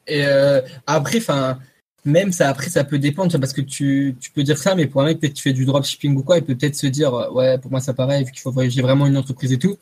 Et 0.08 0.26
euh, 0.26 0.62
après, 0.88 1.18
enfin, 1.20 1.60
même 2.06 2.32
ça, 2.32 2.50
après, 2.50 2.70
ça 2.70 2.84
peut 2.84 3.00
dépendre, 3.00 3.32
tu 3.32 3.40
parce 3.40 3.54
que 3.54 3.62
tu, 3.62 4.16
tu 4.20 4.32
peux 4.32 4.44
dire 4.44 4.58
ça, 4.58 4.76
mais 4.76 4.88
pour 4.88 5.02
un 5.02 5.06
mec 5.06 5.20
peut-être 5.20 5.34
qui 5.34 5.42
fait 5.44 5.54
du 5.54 5.66
dropshipping 5.66 6.16
ou 6.16 6.24
quoi, 6.24 6.38
il 6.38 6.44
peut 6.44 6.56
peut-être 6.56 6.76
se 6.76 6.88
dire, 6.88 7.14
euh, 7.14 7.30
ouais, 7.32 7.58
pour 7.60 7.72
moi, 7.72 7.80
ça 7.80 7.94
paraît, 7.94 8.24
vu 8.24 8.32
qu'il 8.32 8.42
faut 8.42 8.54
j'ai 8.68 8.82
vraiment 8.82 9.06
une 9.08 9.18
entreprise 9.18 9.52
et 9.54 9.60
tout. 9.60 9.78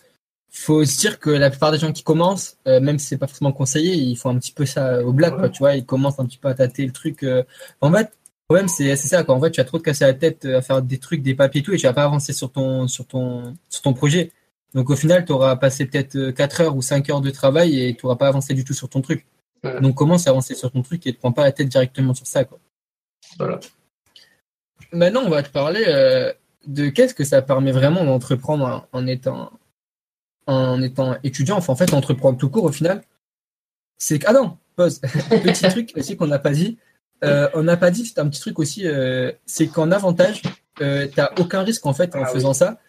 Faut 0.52 0.84
se 0.84 0.98
dire 0.98 1.20
que 1.20 1.30
la 1.30 1.52
plupart 1.52 1.72
des 1.72 1.78
gens 1.78 1.94
qui 1.94 2.04
commencent, 2.04 2.58
euh, 2.68 2.80
même 2.80 2.98
si 2.98 3.06
c'est 3.08 3.18
pas 3.18 3.28
forcément 3.28 3.52
conseillé, 3.52 3.94
ils 3.94 4.16
font 4.16 4.32
un 4.32 4.40
petit 4.40 4.52
peu 4.52 4.66
ça 4.66 5.04
au 5.04 5.14
black, 5.14 5.34
Ouais. 5.34 5.40
quoi, 5.40 5.50
tu 5.50 5.60
vois, 5.60 5.76
ils 5.76 5.86
commencent 5.86 6.20
un 6.20 6.26
petit 6.26 6.40
peu 6.40 6.48
à 6.48 6.56
tâter 6.56 6.86
le 6.86 6.92
truc. 6.92 7.24
euh. 7.24 7.44
En 7.82 7.92
fait, 7.92 8.12
problème, 8.50 8.68
c'est 8.68 8.96
ça, 8.96 9.24
quoi. 9.24 9.36
En 9.36 9.42
fait, 9.42 9.52
tu 9.52 9.62
vas 9.62 9.66
trop 9.66 9.78
te 9.78 9.84
casser 9.84 10.06
la 10.06 10.16
tête 10.16 10.46
euh, 10.46 10.58
à 10.58 10.62
faire 10.64 10.82
des 10.82 10.98
trucs, 10.98 11.22
des 11.22 11.36
papiers 11.36 11.62
et 11.62 11.64
tout, 11.64 11.72
et 11.72 11.78
tu 11.78 11.86
vas 11.86 11.94
pas 11.94 12.04
avancer 12.04 12.34
sur 12.34 12.52
ton, 12.52 12.88
sur 12.88 13.06
ton, 13.06 13.56
sur 13.70 13.84
ton 13.84 13.94
projet. 13.94 14.32
Donc, 14.74 14.90
au 14.90 14.96
final, 14.96 15.24
tu 15.24 15.32
auras 15.32 15.56
passé 15.56 15.86
peut-être 15.86 16.32
4 16.32 16.62
heures 16.62 16.76
ou 16.76 16.82
5 16.82 17.08
heures 17.12 17.22
de 17.22 17.30
travail 17.30 17.80
et 17.80 17.96
tu 17.96 18.06
n'auras 18.06 18.16
pas 18.16 18.28
avancé 18.28 18.56
du 18.56 18.64
tout 18.64 18.74
sur 18.74 18.90
ton 18.90 19.02
truc. 19.02 19.28
Donc, 19.82 19.96
commence 19.96 20.26
à 20.26 20.32
avancer 20.32 20.56
sur 20.56 20.72
ton 20.72 20.82
truc 20.82 21.06
et 21.06 21.10
ne 21.10 21.14
te 21.16 21.20
prends 21.20 21.32
pas 21.32 21.44
la 21.44 21.52
tête 21.52 21.70
directement 21.70 22.16
sur 22.16 22.26
ça, 22.26 22.44
quoi. 22.44 22.60
Voilà. 23.38 23.60
Maintenant, 24.94 25.22
on 25.26 25.30
va 25.30 25.44
te 25.44 25.50
parler 25.50 25.84
euh, 25.88 26.34
de 26.66 26.90
qu'est-ce 26.90 27.14
que 27.14 27.24
ça 27.24 27.44
permet 27.44 27.72
vraiment 27.72 28.04
d'entreprendre 28.04 28.88
en, 28.92 29.00
en 29.00 29.06
étant, 29.06 29.52
en 30.48 30.82
étant 30.82 31.18
étudiant. 31.24 31.58
Enfin, 31.58 31.74
en 31.74 31.76
fait, 31.76 31.94
entreprendre 31.94 32.40
tout 32.40 32.50
court, 32.50 32.64
au 32.64 32.72
final. 32.72 33.04
C'est 34.00 34.26
ah 34.26 34.34
non, 34.34 34.58
pause. 34.76 35.00
Petit 35.44 35.68
truc 35.68 35.92
aussi 35.96 36.18
qu'on 36.18 36.28
n'a 36.28 36.40
pas 36.40 36.52
dit. 36.52 36.80
Euh, 37.24 37.50
on 37.54 37.64
n'a 37.64 37.78
pas 37.78 37.92
dit, 37.92 38.06
c'est 38.06 38.20
un 38.20 38.28
petit 38.30 38.40
truc 38.40 38.60
aussi, 38.60 38.88
euh, 38.88 39.32
c'est 39.46 39.68
qu'en 39.68 39.92
avantage, 39.92 40.42
euh, 40.82 41.08
tu 41.08 41.20
n'as 41.20 41.32
aucun 41.40 41.64
risque 41.64 41.86
en 41.86 41.94
fait 41.94 42.16
en 42.16 42.20
Ah 42.24 42.28
oui. 42.28 42.34
faisant 42.34 42.54
ça. 42.54 42.80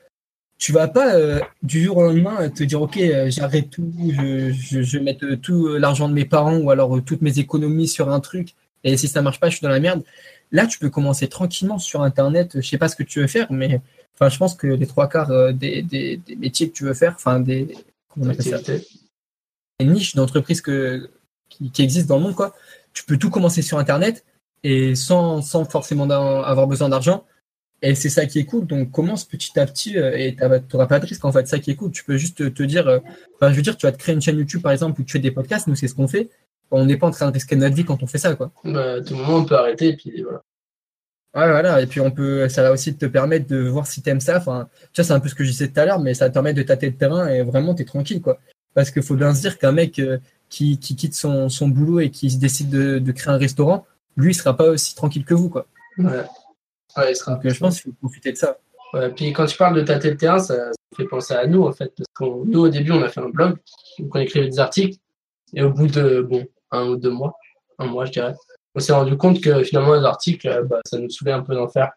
Tu 0.59 0.73
vas 0.73 0.88
pas 0.88 1.15
euh, 1.15 1.41
du 1.62 1.82
jour 1.82 1.97
au 1.97 2.03
lendemain 2.05 2.49
te 2.50 2.62
dire 2.62 2.82
ok 2.82 2.99
j'arrête 3.29 3.71
tout, 3.71 3.91
je, 3.99 4.53
je, 4.53 4.82
je 4.82 4.99
vais 4.99 5.03
mettre 5.05 5.35
tout 5.37 5.69
l'argent 5.69 6.06
de 6.09 6.12
mes 6.12 6.27
parents 6.27 6.59
ou 6.59 6.71
alors 6.71 7.03
toutes 7.03 7.23
mes 7.23 7.38
économies 7.38 7.88
sur 7.88 8.11
un 8.12 8.21
truc 8.21 8.55
et 8.85 8.97
si 8.99 9.09
ça 9.09 9.23
marche 9.23 9.41
pas 9.41 9.49
je 9.49 9.56
suis 9.56 9.65
dans 9.65 9.71
la 9.71 9.81
merde. 9.81 10.03
Là 10.53 10.67
tu 10.67 10.79
peux 10.79 10.91
commencer 10.91 11.29
tranquillement 11.29 11.79
sur 11.79 12.03
internet, 12.03 12.61
je 12.61 12.69
sais 12.69 12.76
pas 12.76 12.88
ce 12.88 12.97
que 12.97 13.03
tu 13.03 13.21
veux 13.21 13.26
faire 13.26 13.50
mais 13.50 13.81
enfin 14.15 14.29
je 14.29 14.37
pense 14.37 14.55
que 14.55 14.67
les 14.67 14.87
trois 14.87 15.09
quarts 15.09 15.55
des, 15.55 15.81
des, 15.81 16.19
des 16.19 16.37
métiers 16.37 16.69
que 16.69 16.75
tu 16.75 16.85
veux 16.85 16.94
faire, 16.94 17.15
enfin 17.17 17.41
des 17.41 17.75
comment 18.11 18.26
on 18.26 18.29
appelle 18.29 18.44
ça? 18.44 18.59
Des 19.79 19.87
niches 19.87 20.15
d'entreprises 20.15 20.61
que, 20.61 21.09
qui, 21.49 21.71
qui 21.71 21.83
existent 21.83 22.09
dans 22.15 22.19
le 22.19 22.25
monde, 22.26 22.35
quoi. 22.35 22.55
Tu 22.92 23.04
peux 23.04 23.16
tout 23.16 23.31
commencer 23.31 23.62
sur 23.62 23.78
Internet 23.78 24.25
et 24.62 24.94
sans, 24.94 25.42
sans 25.42 25.64
forcément 25.64 26.08
avoir 26.10 26.66
besoin 26.66 26.88
d'argent. 26.88 27.25
Et 27.82 27.94
c'est 27.94 28.10
ça 28.10 28.26
qui 28.26 28.38
est 28.38 28.44
cool. 28.44 28.66
Donc, 28.66 28.90
commence 28.90 29.25
petit 29.25 29.58
à 29.58 29.66
petit 29.66 29.96
euh, 29.96 30.16
et 30.16 30.37
tu 30.37 30.42
n'auras 30.42 30.87
pas 30.87 30.98
de 30.98 31.06
risque, 31.06 31.25
en 31.25 31.32
fait. 31.32 31.46
Ça 31.48 31.58
qui 31.58 31.70
est 31.70 31.76
cool. 31.76 31.90
Tu 31.90 32.04
peux 32.04 32.16
juste 32.16 32.52
te, 32.52 32.62
dire, 32.62 32.87
euh, 32.88 32.98
enfin, 33.37 33.50
je 33.50 33.56
veux 33.56 33.62
dire, 33.62 33.76
tu 33.76 33.87
vas 33.87 33.92
te 33.92 33.98
créer 33.98 34.14
une 34.14 34.20
chaîne 34.20 34.37
YouTube, 34.37 34.60
par 34.60 34.72
exemple, 34.72 35.00
où 35.00 35.04
tu 35.04 35.12
fais 35.12 35.19
des 35.19 35.31
podcasts. 35.31 35.66
Nous, 35.66 35.76
c'est 35.76 35.88
ce 35.88 35.94
qu'on 35.94 36.08
fait. 36.08 36.28
On 36.70 36.84
n'est 36.84 36.98
pas 36.98 37.06
en 37.06 37.10
train 37.10 37.26
de 37.26 37.32
risquer 37.32 37.56
notre 37.56 37.75
vie 37.75 37.84
quand 37.84 38.02
on 38.02 38.06
fait 38.06 38.19
ça, 38.19 38.34
quoi. 38.34 38.52
Bah, 38.64 38.94
à 38.94 39.00
tout 39.00 39.14
moment, 39.14 39.37
on 39.37 39.44
peut 39.44 39.56
arrêter 39.56 39.88
et 39.88 39.97
puis 39.97 40.23
voilà. 40.23 40.42
Ouais, 41.35 41.50
voilà. 41.50 41.80
Et 41.80 41.87
puis, 41.87 42.00
on 42.00 42.11
peut, 42.11 42.49
ça 42.49 42.62
va 42.62 42.73
aussi 42.73 42.94
te 42.97 43.06
permettre 43.06 43.47
de 43.47 43.66
voir 43.66 43.87
si 43.87 44.02
t'aimes 44.02 44.20
ça. 44.20 44.37
Enfin, 44.37 44.68
tu 44.92 45.00
vois, 45.00 45.04
c'est 45.04 45.14
un 45.14 45.20
peu 45.20 45.28
ce 45.28 45.35
que 45.35 45.44
je 45.44 45.50
disais 45.50 45.68
tout 45.68 45.80
à 45.80 45.87
l'heure, 45.87 46.00
mais 46.00 46.12
ça 46.12 46.28
te 46.28 46.35
permet 46.35 46.52
de 46.52 46.62
tâter 46.62 46.87
le 46.90 46.97
terrain 46.97 47.28
et 47.28 47.42
vraiment, 47.42 47.75
t'es 47.75 47.85
tranquille, 47.85 48.20
quoi. 48.20 48.38
Parce 48.75 48.90
qu'il 48.90 49.02
faut 49.02 49.16
bien 49.16 49.35
se 49.35 49.40
dire 49.40 49.59
qu'un 49.59 49.73
mec 49.73 49.99
euh, 49.99 50.18
qui, 50.50 50.78
qui 50.78 50.97
quitte 50.97 51.14
son, 51.14 51.49
son 51.49 51.69
boulot 51.69 52.00
et 52.00 52.11
qui 52.11 52.30
se 52.30 52.38
décide 52.38 52.69
de, 52.69 52.99
de 52.99 53.12
créer 53.12 53.33
un 53.33 53.38
restaurant, 53.38 53.87
lui, 54.16 54.33
il 54.33 54.35
sera 54.35 54.57
pas 54.57 54.69
aussi 54.69 54.95
tranquille 54.95 55.25
que 55.25 55.35
vous, 55.35 55.49
quoi. 55.49 55.66
Ouais. 55.97 56.25
Ouais, 56.97 57.12
il 57.12 57.16
sera. 57.16 57.35
Donc, 57.35 57.47
euh, 57.47 57.50
je 57.50 57.59
pense 57.59 57.80
qu'il 57.80 57.92
faut 57.92 57.97
profiter 57.99 58.33
de 58.33 58.37
ça. 58.37 58.59
Ouais, 58.92 59.09
puis 59.11 59.33
quand 59.33 59.47
tu 59.47 59.57
parles 59.57 59.76
de 59.76 59.83
tâter 59.83 60.11
le 60.11 60.16
terrain, 60.16 60.40
ça, 60.40 60.73
fait 60.97 61.04
penser 61.04 61.35
à 61.35 61.47
nous 61.47 61.62
en 61.62 61.73
fait. 61.73 61.92
Parce 61.97 62.09
que 62.14 62.47
nous, 62.47 62.61
au 62.61 62.69
début, 62.69 62.90
on 62.90 63.02
a 63.02 63.09
fait 63.09 63.21
un 63.21 63.28
blog, 63.28 63.57
donc 63.99 64.14
on 64.14 64.19
écrivait 64.19 64.49
des 64.49 64.59
articles. 64.59 64.99
Et 65.54 65.62
au 65.62 65.71
bout 65.71 65.87
de 65.87 66.21
bon, 66.23 66.47
un 66.73 66.87
ou 66.87 66.97
deux 66.97 67.11
mois, 67.11 67.37
un 67.78 67.87
mois, 67.87 68.04
je 68.04 68.12
dirais, 68.12 68.35
on 68.75 68.80
s'est 68.80 68.92
rendu 68.92 69.16
compte 69.16 69.40
que 69.40 69.62
finalement, 69.62 69.95
les 69.95 70.04
articles, 70.04 70.49
euh, 70.49 70.64
bah, 70.64 70.80
ça 70.85 70.99
nous 70.99 71.11
saoulait 71.11 71.33
un 71.33 71.42
peu 71.42 71.54
d'en 71.54 71.69
faire. 71.69 71.92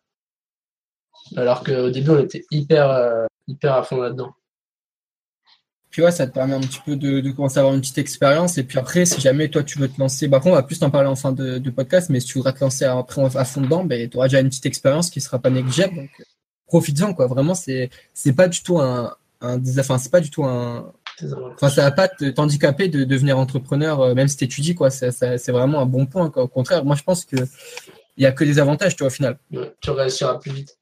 Alors 1.36 1.64
qu'au 1.64 1.90
début, 1.90 2.12
on 2.12 2.20
était 2.20 2.44
hyper, 2.52 2.90
euh, 2.90 3.26
hyper 3.48 3.74
à 3.74 3.84
fond 3.84 3.98
là-dedans. 3.98 4.34
Puis 5.94 6.02
ouais, 6.02 6.12
ça 6.12 6.26
te 6.26 6.34
permet 6.34 6.56
un 6.56 6.60
petit 6.60 6.80
peu 6.84 6.96
de, 6.96 7.20
de 7.22 7.30
commencer 7.30 7.58
à 7.58 7.62
avoir 7.62 7.76
une 7.76 7.82
petite 7.82 8.00
expérience. 8.00 8.58
Et 8.58 8.64
puis 8.64 8.80
après, 8.80 9.06
si 9.06 9.22
jamais 9.22 9.48
toi 9.48 9.62
tu 9.64 9.78
veux 9.78 9.88
te 9.88 10.00
lancer, 10.00 10.28
bah 10.28 10.38
après 10.38 10.50
on 10.50 10.54
va 10.54 10.64
plus 10.64 10.80
t'en 10.80 10.90
parler 10.90 11.08
en 11.08 11.16
fin 11.16 11.32
de, 11.32 11.60
de 11.60 11.70
podcast, 11.70 12.10
mais 12.10 12.20
si 12.20 12.26
tu 12.26 12.40
voudras 12.40 12.52
te 12.52 12.62
lancer 12.62 12.84
après 12.84 13.22
à 13.38 13.46
fond 13.46 13.62
dedans, 13.62 13.84
ben 13.86 14.10
tu 14.10 14.18
auras 14.18 14.28
déjà 14.28 14.40
une 14.40 14.50
petite 14.50 14.66
expérience 14.66 15.12
qui 15.12 15.22
sera 15.22 15.38
pas 15.38 15.52
négligeable. 15.52 15.96
Donc 15.96 16.10
euh, 16.20 16.24
profites-en 16.66 17.14
quoi. 17.14 17.28
Vraiment, 17.28 17.54
c'est 17.54 17.92
c'est 18.16 18.34
pas 18.34 18.48
du 18.48 18.64
tout 18.64 18.80
un, 18.80 19.16
un 19.42 19.62
enfin 19.80 20.00
c'est 20.00 20.12
pas 20.12 20.20
du 20.20 20.32
tout 20.32 20.44
un, 20.46 20.92
enfin 21.54 21.70
ça 21.70 21.84
va 21.84 21.92
pas 21.92 22.08
te 22.08 22.26
t'handicaper 22.32 22.88
de 22.88 23.04
devenir 23.04 23.38
entrepreneur, 23.38 24.02
euh, 24.02 24.14
même 24.16 24.28
si 24.28 24.38
t'étudies 24.38 24.74
quoi. 24.74 24.90
Ça, 24.90 25.12
ça- 25.12 25.38
c'est 25.38 25.52
vraiment 25.52 25.80
un 25.80 25.86
bon 25.86 26.08
point. 26.08 26.32
Quoi. 26.32 26.42
Au 26.42 26.48
contraire, 26.48 26.84
moi 26.84 26.96
je 26.96 27.04
pense 27.04 27.24
que 27.24 27.36
il 28.18 28.24
y 28.24 28.26
a 28.26 28.32
que 28.32 28.44
des 28.44 28.58
avantages, 28.58 28.96
tu 28.96 29.04
vois, 29.04 29.08
au 29.08 29.12
final. 29.12 29.38
Ouais, 29.52 29.72
tu 29.80 29.92
réussiras 29.92 30.40
plus 30.40 30.52
vite. 30.54 30.76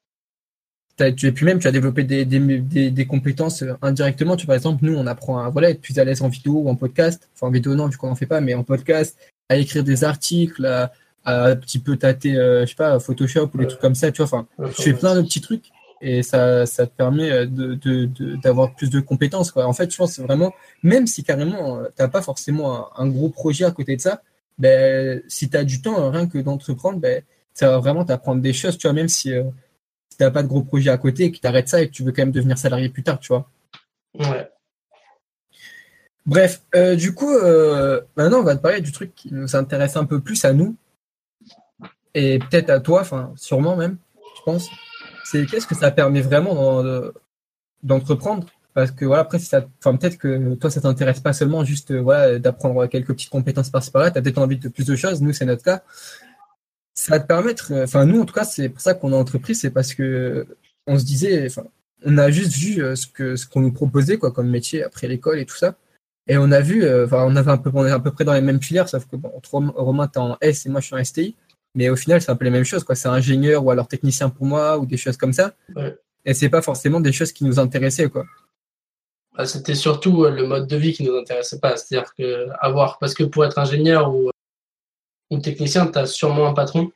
Tu, 1.15 1.27
et 1.27 1.31
puis 1.31 1.45
même, 1.45 1.59
tu 1.59 1.67
as 1.67 1.71
développé 1.71 2.03
des, 2.03 2.25
des, 2.25 2.39
des, 2.59 2.91
des 2.91 3.05
compétences 3.05 3.63
euh, 3.63 3.73
indirectement. 3.81 4.35
Tu, 4.35 4.45
par 4.45 4.55
exemple, 4.55 4.83
nous, 4.85 4.95
on 4.95 5.07
apprend 5.07 5.39
à 5.39 5.49
voilà, 5.49 5.69
être 5.69 5.81
plus 5.81 5.97
à 5.99 6.03
l'aise 6.03 6.21
en 6.21 6.27
vidéo 6.29 6.53
ou 6.63 6.69
en 6.69 6.75
podcast. 6.75 7.29
Enfin, 7.35 7.47
en 7.47 7.51
vidéo, 7.51 7.75
non, 7.75 7.87
vu 7.87 7.97
qu'on 7.97 8.07
n'en 8.09 8.15
fait 8.15 8.25
pas, 8.25 8.41
mais 8.41 8.53
en 8.53 8.63
podcast, 8.63 9.17
à 9.49 9.57
écrire 9.57 9.83
des 9.83 10.03
articles, 10.03 10.65
à, 10.65 10.91
à 11.25 11.47
un 11.49 11.55
petit 11.55 11.79
peu 11.79 11.97
tâter, 11.97 12.35
euh, 12.35 12.61
je 12.65 12.69
sais 12.71 12.75
pas, 12.75 12.99
Photoshop 12.99 13.49
ou 13.53 13.57
des 13.57 13.63
Ouais. 13.63 13.67
trucs 13.67 13.81
comme 13.81 13.95
ça, 13.95 14.11
tu 14.11 14.21
vois. 14.23 14.25
Enfin, 14.25 14.69
tu 14.75 14.81
fais 14.83 14.93
plein 14.93 15.15
de 15.15 15.21
petits 15.21 15.41
trucs 15.41 15.65
et 16.01 16.23
ça, 16.23 16.65
ça 16.65 16.87
te 16.87 16.91
permet 16.95 17.45
de, 17.45 17.75
de, 17.75 18.05
de- 18.05 18.35
d'avoir 18.37 18.73
plus 18.75 18.89
de 18.89 18.99
compétences. 18.99 19.51
Quoi. 19.51 19.65
En 19.67 19.73
fait, 19.73 19.91
je 19.91 19.97
pense 19.97 20.19
vraiment, 20.19 20.51
même 20.83 21.05
si 21.05 21.23
carrément 21.23 21.79
tu 21.83 21.91
n'as 22.01 22.07
pas 22.07 22.21
forcément 22.23 22.75
un, 22.99 23.03
un 23.03 23.07
gros 23.07 23.29
projet 23.29 23.65
à 23.65 23.71
côté 23.71 23.95
de 23.95 24.01
ça, 24.01 24.21
ben, 24.57 25.21
si 25.27 25.49
tu 25.49 25.57
as 25.57 25.63
du 25.63 25.81
temps, 25.81 26.09
rien 26.09 26.27
que 26.27 26.37
d'entreprendre, 26.39 26.99
ben, 26.99 27.21
ça 27.53 27.69
va 27.69 27.77
vraiment 27.79 28.03
t'apprendre 28.05 28.41
des 28.41 28.53
choses, 28.53 28.77
tu 28.77 28.87
vois, 28.87 28.93
même 28.93 29.07
si, 29.09 29.31
euh, 29.33 29.43
tu 30.25 30.31
pas 30.31 30.43
de 30.43 30.47
gros 30.47 30.63
projet 30.63 30.89
à 30.89 30.97
côté 30.97 31.25
et 31.25 31.31
que 31.31 31.37
tu 31.39 31.47
arrêtes 31.47 31.67
ça 31.69 31.81
et 31.81 31.87
que 31.87 31.93
tu 31.93 32.03
veux 32.03 32.11
quand 32.11 32.21
même 32.21 32.31
devenir 32.31 32.57
salarié 32.57 32.89
plus 32.89 33.03
tard, 33.03 33.19
tu 33.19 33.29
vois. 33.29 33.49
Ouais. 34.19 34.49
Bref, 36.25 36.61
euh, 36.75 36.95
du 36.95 37.13
coup, 37.13 37.33
euh, 37.33 38.01
maintenant 38.15 38.39
on 38.39 38.43
va 38.43 38.55
te 38.55 38.61
parler 38.61 38.81
du 38.81 38.91
truc 38.91 39.15
qui 39.15 39.33
nous 39.33 39.55
intéresse 39.55 39.97
un 39.97 40.05
peu 40.05 40.19
plus 40.19 40.45
à 40.45 40.53
nous 40.53 40.75
et 42.13 42.39
peut-être 42.39 42.69
à 42.69 42.79
toi, 42.79 43.01
enfin 43.01 43.33
sûrement 43.35 43.75
même, 43.75 43.97
je 44.37 44.41
pense. 44.43 44.69
C'est 45.23 45.45
qu'est-ce 45.45 45.65
que 45.65 45.75
ça 45.75 45.91
permet 45.91 46.21
vraiment 46.21 46.53
d'en- 46.53 46.83
de- 46.83 47.13
d'entreprendre? 47.83 48.47
Parce 48.73 48.91
que 48.91 49.03
voilà, 49.05 49.23
après, 49.23 49.39
si 49.39 49.45
ça, 49.47 49.65
enfin 49.79 49.97
peut-être 49.97 50.17
que 50.17 50.53
toi 50.55 50.69
ça 50.69 50.79
t'intéresse 50.81 51.19
pas 51.19 51.33
seulement 51.33 51.65
juste 51.65 51.91
euh, 51.91 52.01
voilà 52.01 52.37
d'apprendre 52.39 52.85
quelques 52.87 53.13
petites 53.13 53.29
compétences 53.29 53.69
par-ci 53.69 53.91
par-là. 53.91 54.11
T'as 54.11 54.21
peut-être 54.21 54.37
envie 54.37 54.57
de 54.57 54.69
plus 54.69 54.85
de 54.85 54.95
choses. 54.95 55.21
Nous, 55.21 55.33
c'est 55.33 55.45
notre 55.45 55.63
cas. 55.63 55.83
Ça 56.93 57.13
va 57.13 57.19
te 57.19 57.27
permettre, 57.27 57.71
euh, 57.73 57.83
enfin 57.85 58.05
nous 58.05 58.19
en 58.21 58.25
tout 58.25 58.33
cas, 58.33 58.43
c'est 58.43 58.69
pour 58.69 58.81
ça 58.81 58.93
qu'on 58.93 59.13
a 59.13 59.15
entrepris, 59.15 59.55
c'est 59.55 59.71
parce 59.71 59.93
que 59.93 60.45
on 60.87 60.99
se 60.99 61.05
disait, 61.05 61.45
enfin, 61.47 61.63
on 62.05 62.17
a 62.17 62.29
juste 62.31 62.53
vu 62.53 62.83
euh, 62.83 62.95
ce 62.95 63.07
que 63.07 63.35
ce 63.35 63.47
qu'on 63.47 63.61
nous 63.61 63.71
proposait 63.71 64.17
quoi 64.17 64.31
comme 64.31 64.49
métier 64.49 64.83
après 64.83 65.07
l'école 65.07 65.39
et 65.39 65.45
tout 65.45 65.55
ça. 65.55 65.75
Et 66.27 66.37
on 66.37 66.51
a 66.51 66.61
vu, 66.61 66.83
euh, 66.83 67.05
enfin, 67.05 67.23
on 67.27 67.35
avait 67.35 67.51
un 67.51 67.57
peu, 67.57 67.71
on 67.73 67.85
est 67.85 67.91
à 67.91 67.99
peu 67.99 68.11
près 68.11 68.23
dans 68.25 68.33
les 68.33 68.41
mêmes 68.41 68.61
filières, 68.61 68.87
sauf 68.89 69.05
que 69.07 69.15
bon, 69.15 69.31
Rom- 69.51 69.71
Romain, 69.75 70.07
t'es 70.07 70.19
en 70.19 70.37
S 70.41 70.65
et 70.65 70.69
moi 70.69 70.81
je 70.81 70.87
suis 70.87 70.95
en 70.95 71.03
STI. 71.03 71.35
Mais 71.73 71.89
au 71.89 71.95
final, 71.95 72.21
c'est 72.21 72.29
un 72.29 72.35
peu 72.35 72.43
les 72.43 72.51
mêmes 72.51 72.65
choses, 72.65 72.83
quoi. 72.83 72.95
C'est 72.95 73.07
ingénieur 73.07 73.63
ou 73.65 73.71
alors 73.71 73.87
technicien 73.87 74.29
pour 74.29 74.45
moi 74.45 74.77
ou 74.77 74.85
des 74.85 74.97
choses 74.97 75.15
comme 75.15 75.31
ça. 75.31 75.53
Ouais. 75.75 75.97
Et 76.25 76.33
c'est 76.33 76.49
pas 76.49 76.61
forcément 76.61 76.99
des 76.99 77.13
choses 77.13 77.31
qui 77.31 77.45
nous 77.45 77.59
intéressaient, 77.59 78.09
quoi. 78.09 78.25
Bah, 79.37 79.45
C'était 79.45 79.75
surtout 79.75 80.25
euh, 80.25 80.31
le 80.31 80.45
mode 80.45 80.67
de 80.67 80.75
vie 80.75 80.91
qui 80.91 81.03
nous 81.03 81.15
intéressait 81.15 81.59
pas. 81.59 81.77
C'est-à-dire 81.77 82.13
que 82.13 82.47
avoir, 82.59 82.99
parce 82.99 83.13
que 83.13 83.23
pour 83.23 83.45
être 83.45 83.57
ingénieur 83.57 84.13
ou, 84.13 84.29
ou 85.31 85.39
technicien, 85.39 85.87
tu 85.87 85.97
as 85.97 86.05
sûrement 86.05 86.47
un 86.47 86.53
patron. 86.53 86.91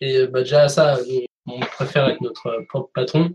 Et 0.00 0.18
euh, 0.18 0.26
bah, 0.28 0.40
déjà, 0.40 0.68
ça, 0.68 0.98
nous, 1.08 1.22
on 1.46 1.60
préfère 1.60 2.08
être 2.08 2.20
notre 2.20 2.46
euh, 2.46 2.64
propre 2.68 2.90
patron. 2.94 3.34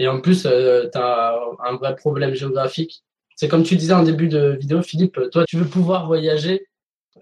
Et 0.00 0.08
en 0.08 0.20
plus, 0.20 0.42
tu 0.42 0.48
as 0.48 1.38
un 1.62 1.76
vrai 1.76 1.94
problème 1.94 2.34
géographique. 2.34 3.04
C'est 3.36 3.48
comme 3.48 3.62
tu 3.62 3.76
disais 3.76 3.92
en 3.92 4.02
début 4.02 4.28
de 4.28 4.56
vidéo, 4.58 4.82
Philippe, 4.82 5.18
toi, 5.30 5.44
tu 5.46 5.56
veux 5.56 5.66
pouvoir 5.66 6.06
voyager 6.06 6.66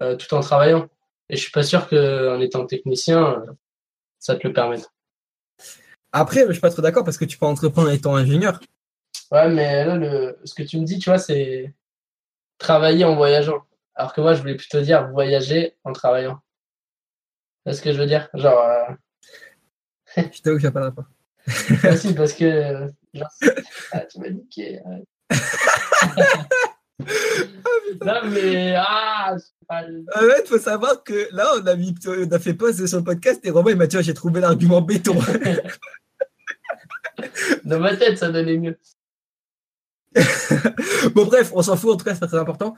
euh, 0.01 0.15
tout 0.15 0.33
en 0.33 0.39
travaillant. 0.39 0.87
Et 1.29 1.35
je 1.35 1.41
suis 1.41 1.51
pas 1.51 1.63
sûr 1.63 1.87
qu'en 1.87 2.39
étant 2.39 2.65
technicien, 2.65 3.41
euh, 3.41 3.51
ça 4.17 4.35
te 4.35 4.47
le 4.47 4.53
permette. 4.53 4.89
Après, 6.11 6.45
je 6.47 6.53
suis 6.53 6.61
pas 6.61 6.71
trop 6.71 6.81
d'accord 6.81 7.03
parce 7.03 7.17
que 7.17 7.25
tu 7.25 7.37
peux 7.37 7.45
entreprendre 7.45 7.89
en 7.89 7.91
étant 7.91 8.15
ingénieur. 8.15 8.59
Ouais, 9.31 9.47
mais 9.49 9.85
là, 9.85 9.95
le... 9.95 10.37
ce 10.43 10.53
que 10.53 10.63
tu 10.63 10.79
me 10.79 10.85
dis, 10.85 10.99
tu 10.99 11.09
vois, 11.09 11.19
c'est 11.19 11.73
travailler 12.57 13.05
en 13.05 13.15
voyageant. 13.15 13.61
Alors 13.99 14.13
que 14.13 14.21
moi, 14.21 14.33
je 14.33 14.39
voulais 14.39 14.55
plutôt 14.55 14.79
dire 14.79 15.09
voyager 15.09 15.75
en 15.83 15.91
travaillant. 15.91 16.39
C'est 17.65 17.73
ce 17.73 17.81
que 17.81 17.91
je 17.91 17.97
veux 17.97 18.05
dire? 18.05 18.29
Genre, 18.33 18.57
euh... 18.57 18.93
Je 20.15 20.41
t'avoue 20.41 20.55
que 20.55 20.61
j'ai 20.61 20.71
pas 20.71 20.83
rapport. 20.83 21.03
aussi 21.91 22.13
parce 22.13 22.31
que. 22.31 22.87
Genre, 23.13 23.29
ah, 23.91 23.99
tu 24.05 24.21
m'as 24.21 24.29
niqué. 24.29 24.79
arrête. 24.85 25.03
non, 28.05 28.21
mais. 28.29 28.73
Ah, 28.77 29.35
pas. 29.67 29.83
En 30.15 30.21
fait, 30.21 30.47
faut 30.47 30.59
savoir 30.59 31.03
que 31.03 31.27
là, 31.33 31.51
on 31.61 31.67
a, 31.67 31.75
mis, 31.75 31.93
on 32.07 32.31
a 32.31 32.39
fait 32.39 32.53
pause 32.53 32.85
sur 32.85 32.99
le 32.99 33.03
podcast 33.03 33.41
et 33.43 33.49
Romain, 33.49 33.71
il 33.71 33.77
m'a 33.77 33.87
dit, 33.87 33.97
Ah, 33.97 34.01
j'ai 34.01 34.13
trouvé 34.13 34.39
l'argument 34.39 34.79
béton. 34.79 35.15
Dans 37.65 37.81
ma 37.81 37.97
tête, 37.97 38.17
ça 38.17 38.31
donnait 38.31 38.57
mieux. 38.57 38.79
bon, 41.13 41.25
bref, 41.25 41.51
on 41.53 41.61
s'en 41.61 41.75
fout, 41.75 41.91
en 41.91 41.97
tout 41.97 42.05
cas, 42.05 42.13
c'est 42.13 42.21
pas 42.21 42.27
très 42.27 42.39
important. 42.39 42.77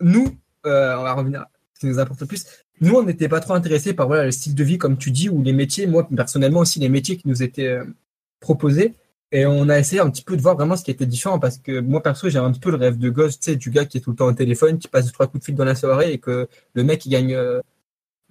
Nous, 0.00 0.38
euh, 0.66 0.96
on 0.96 1.02
va 1.02 1.12
revenir 1.14 1.42
à 1.42 1.50
ce 1.74 1.80
qui 1.80 1.86
nous 1.86 1.98
importe 1.98 2.20
le 2.20 2.26
plus. 2.26 2.44
Nous, 2.80 2.94
on 2.94 3.02
n'était 3.02 3.28
pas 3.28 3.40
trop 3.40 3.54
intéressés 3.54 3.94
par 3.94 4.06
voilà, 4.06 4.24
le 4.24 4.30
style 4.30 4.54
de 4.54 4.64
vie, 4.64 4.78
comme 4.78 4.96
tu 4.96 5.10
dis, 5.10 5.28
ou 5.28 5.42
les 5.42 5.52
métiers. 5.52 5.86
Moi, 5.86 6.08
personnellement, 6.14 6.60
aussi, 6.60 6.80
les 6.80 6.88
métiers 6.88 7.16
qui 7.16 7.28
nous 7.28 7.42
étaient 7.42 7.68
euh, 7.68 7.84
proposés. 8.40 8.94
Et 9.30 9.46
on 9.46 9.68
a 9.68 9.78
essayé 9.78 10.00
un 10.00 10.10
petit 10.10 10.24
peu 10.24 10.36
de 10.36 10.42
voir 10.42 10.56
vraiment 10.56 10.76
ce 10.76 10.84
qui 10.84 10.90
était 10.90 11.06
différent 11.06 11.38
parce 11.38 11.56
que 11.56 11.80
moi, 11.80 12.02
perso, 12.02 12.28
j'ai 12.28 12.38
un 12.38 12.50
petit 12.52 12.60
peu 12.60 12.70
le 12.70 12.76
rêve 12.76 12.98
de 12.98 13.08
gosse, 13.08 13.40
tu 13.40 13.52
sais, 13.52 13.56
du 13.56 13.70
gars 13.70 13.86
qui 13.86 13.96
est 13.96 14.00
tout 14.00 14.10
le 14.10 14.16
temps 14.16 14.26
au 14.26 14.32
téléphone, 14.32 14.78
qui 14.78 14.88
passe 14.88 15.10
trois 15.10 15.26
coups 15.26 15.40
de 15.40 15.44
fil 15.46 15.54
dans 15.54 15.64
la 15.64 15.74
soirée 15.74 16.12
et 16.12 16.18
que 16.18 16.48
le 16.74 16.84
mec, 16.84 17.06
il 17.06 17.10
gagne 17.10 17.34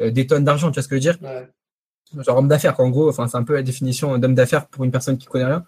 euh, 0.02 0.12
des 0.12 0.28
tonnes 0.28 0.44
d'argent, 0.44 0.70
tu 0.70 0.76
vois 0.76 0.84
ce 0.84 0.88
que 0.88 1.00
je 1.00 1.10
veux 1.10 1.16
dire? 1.16 1.18
Ouais. 1.22 2.24
genre 2.24 2.38
homme 2.38 2.48
d'affaires 2.48 2.80
en 2.80 2.90
gros 2.90 3.10
enfin 3.10 3.28
c'est 3.28 3.38
un 3.38 3.44
peu 3.44 3.54
la 3.54 3.64
définition 3.64 4.18
d'homme 4.18 4.36
d'affaires 4.36 4.68
pour 4.68 4.84
une 4.84 4.92
personne 4.92 5.18
qui 5.18 5.28
connaît 5.28 5.46
rien 5.46 5.64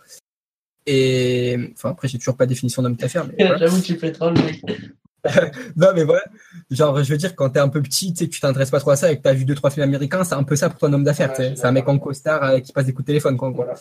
et 0.85 1.71
enfin 1.73 1.91
après 1.91 2.07
j'ai 2.07 2.17
toujours 2.17 2.35
pas 2.35 2.45
de 2.45 2.49
définition 2.49 2.81
d'homme 2.81 2.95
d'affaires 2.95 3.25
voilà. 3.39 3.57
J'avoue, 3.57 3.81
tu 3.81 3.97
fais 3.97 4.11
trop 4.11 4.29
le 4.29 4.41
mec. 4.41 4.61
non 5.77 5.87
mais 5.95 6.03
voilà 6.03 6.23
genre 6.69 7.01
je 7.01 7.09
veux 7.09 7.17
dire 7.17 7.35
quand 7.35 7.49
t'es 7.51 7.59
un 7.59 7.69
peu 7.69 7.81
petit 7.81 8.13
tu 8.13 8.19
sais 8.19 8.27
que 8.27 8.33
tu 8.33 8.41
t'intéresses 8.41 8.71
pas 8.71 8.79
trop 8.81 8.91
à 8.91 8.95
ça 8.97 9.11
et 9.11 9.17
que 9.17 9.21
t'as 9.21 9.33
vu 9.33 9.45
deux 9.45 9.55
trois 9.55 9.69
films 9.69 9.85
américains 9.85 10.23
c'est 10.25 10.35
un 10.35 10.43
peu 10.43 10.55
ça 10.57 10.69
pour 10.69 10.79
toi 10.79 10.89
un 10.89 10.93
homme 10.93 11.03
d'affaires 11.05 11.31
Ouais, 11.39 11.53
c'est 11.55 11.65
un 11.65 11.71
mec 11.71 11.87
en 11.87 11.97
costard 11.97 12.43
euh, 12.43 12.59
qui 12.59 12.73
passe 12.73 12.85
des 12.85 12.93
coups 12.93 13.05
de 13.05 13.07
téléphone 13.07 13.37
quoi. 13.37 13.49
Voilà. 13.51 13.73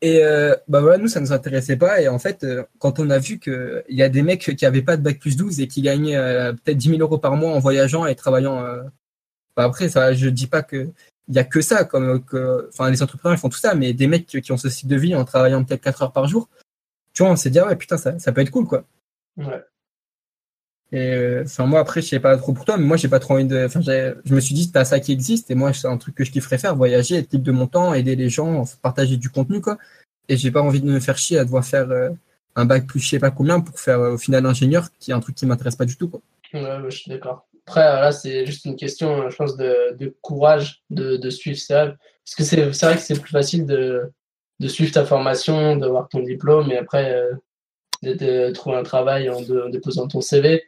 et 0.00 0.24
euh, 0.24 0.54
bah 0.66 0.80
voilà 0.80 0.96
nous 0.96 1.08
ça 1.08 1.20
nous 1.20 1.32
intéressait 1.32 1.76
pas 1.76 2.00
et 2.00 2.08
en 2.08 2.18
fait 2.18 2.42
euh, 2.42 2.64
quand 2.78 2.98
on 3.00 3.10
a 3.10 3.18
vu 3.18 3.38
que 3.38 3.84
il 3.88 3.96
y 3.98 4.02
a 4.02 4.08
des 4.08 4.22
mecs 4.22 4.56
qui 4.56 4.64
avaient 4.64 4.82
pas 4.82 4.96
de 4.96 5.02
bac 5.02 5.18
plus 5.18 5.36
12 5.36 5.60
et 5.60 5.68
qui 5.68 5.82
gagnaient 5.82 6.16
euh, 6.16 6.52
peut-être 6.54 6.78
10 6.78 6.88
000 6.90 7.00
euros 7.00 7.18
par 7.18 7.36
mois 7.36 7.52
en 7.52 7.58
voyageant 7.58 8.06
et 8.06 8.14
travaillant 8.14 8.64
euh, 8.64 8.82
bah 9.56 9.64
après 9.64 9.90
ça 9.90 10.14
je 10.14 10.28
dis 10.30 10.46
pas 10.46 10.62
que 10.62 10.88
il 11.28 11.34
y 11.34 11.38
a 11.38 11.44
que 11.44 11.60
ça 11.60 11.84
comme 11.84 12.24
que 12.24 12.68
enfin 12.72 12.90
les 12.90 13.02
entrepreneurs 13.02 13.36
ils 13.36 13.40
font 13.40 13.50
tout 13.50 13.58
ça 13.58 13.74
mais 13.74 13.92
des 13.92 14.06
mecs 14.06 14.26
qui, 14.26 14.52
ont 14.52 14.56
ce 14.56 14.70
style 14.70 14.88
de 14.88 14.96
vie 14.96 15.14
en 15.14 15.24
travaillant 15.26 15.64
peut-être 15.64 15.82
4 15.82 16.02
heures 16.02 16.12
par 16.12 16.26
jour 16.28 16.48
tu 17.12 17.22
vois 17.22 17.32
on 17.32 17.36
s'est 17.36 17.50
dit 17.50 17.58
ah 17.58 17.66
ouais 17.66 17.76
putain 17.76 17.98
ça, 17.98 18.18
ça 18.18 18.32
peut 18.32 18.40
être 18.40 18.50
cool 18.50 18.66
quoi 18.66 18.84
Ouais. 19.36 19.64
Et 20.92 21.14
euh, 21.14 21.42
enfin 21.44 21.66
moi 21.66 21.80
après 21.80 22.02
je 22.02 22.08
sais 22.08 22.20
pas 22.20 22.36
trop 22.36 22.52
pour 22.52 22.64
toi 22.64 22.76
mais 22.76 22.84
moi 22.84 22.96
j'ai 22.96 23.08
pas 23.08 23.18
trop 23.18 23.34
envie 23.34 23.46
de 23.46 23.64
enfin 23.64 23.80
je 23.80 24.34
me 24.34 24.40
suis 24.40 24.54
dit 24.54 24.70
t'as 24.70 24.84
ça 24.84 25.00
qui 25.00 25.12
existe 25.12 25.50
et 25.50 25.54
moi 25.54 25.72
c'est 25.72 25.88
un 25.88 25.96
truc 25.96 26.14
que 26.14 26.24
je 26.24 26.30
kifferais 26.30 26.58
faire 26.58 26.76
voyager 26.76 27.16
être 27.16 27.32
libre 27.32 27.44
de 27.44 27.52
mon 27.52 27.66
temps 27.66 27.94
aider 27.94 28.16
les 28.16 28.28
gens 28.28 28.64
partager 28.82 29.16
du 29.16 29.30
contenu 29.30 29.60
quoi 29.60 29.78
et 30.28 30.36
j'ai 30.36 30.50
pas 30.50 30.62
envie 30.62 30.80
de 30.80 30.86
me 30.86 31.00
faire 31.00 31.18
chier 31.18 31.38
à 31.38 31.44
devoir 31.44 31.64
faire 31.64 31.90
euh, 31.90 32.10
un 32.54 32.64
bac 32.66 32.86
plus 32.86 33.00
je 33.00 33.08
sais 33.08 33.18
pas 33.18 33.30
combien 33.30 33.60
pour 33.60 33.80
faire 33.80 33.98
euh, 33.98 34.14
au 34.14 34.18
final 34.18 34.46
ingénieur 34.46 34.88
qui 35.00 35.10
est 35.10 35.14
un 35.14 35.20
truc 35.20 35.34
qui 35.34 35.46
m'intéresse 35.46 35.76
pas 35.76 35.86
du 35.86 35.96
tout 35.96 36.08
quoi 36.08 36.20
Ouais, 36.54 36.78
je 36.88 36.96
suis 36.96 37.10
d'accord. 37.10 37.46
Après, 37.66 37.80
là, 37.80 38.12
c'est 38.12 38.46
juste 38.46 38.64
une 38.64 38.76
question, 38.76 39.28
je 39.28 39.36
pense, 39.36 39.56
de, 39.56 39.96
de 39.96 40.14
courage 40.20 40.82
de, 40.90 41.16
de 41.16 41.30
suivre 41.30 41.58
rêves. 41.68 41.96
Parce 42.24 42.34
que 42.36 42.44
c'est 42.44 42.86
vrai 42.86 42.94
que 42.94 43.02
c'est 43.02 43.20
plus 43.20 43.32
facile 43.32 43.66
de, 43.66 44.12
de 44.60 44.68
suivre 44.68 44.92
ta 44.92 45.04
formation, 45.04 45.76
d'avoir 45.76 46.08
ton 46.08 46.20
diplôme, 46.20 46.70
et 46.70 46.78
après 46.78 47.12
euh, 47.12 47.32
de, 48.02 48.52
trouver 48.52 48.76
un 48.76 48.82
travail 48.82 49.28
en 49.28 49.40
déposant 49.68 50.06
ton 50.06 50.20
CV, 50.20 50.64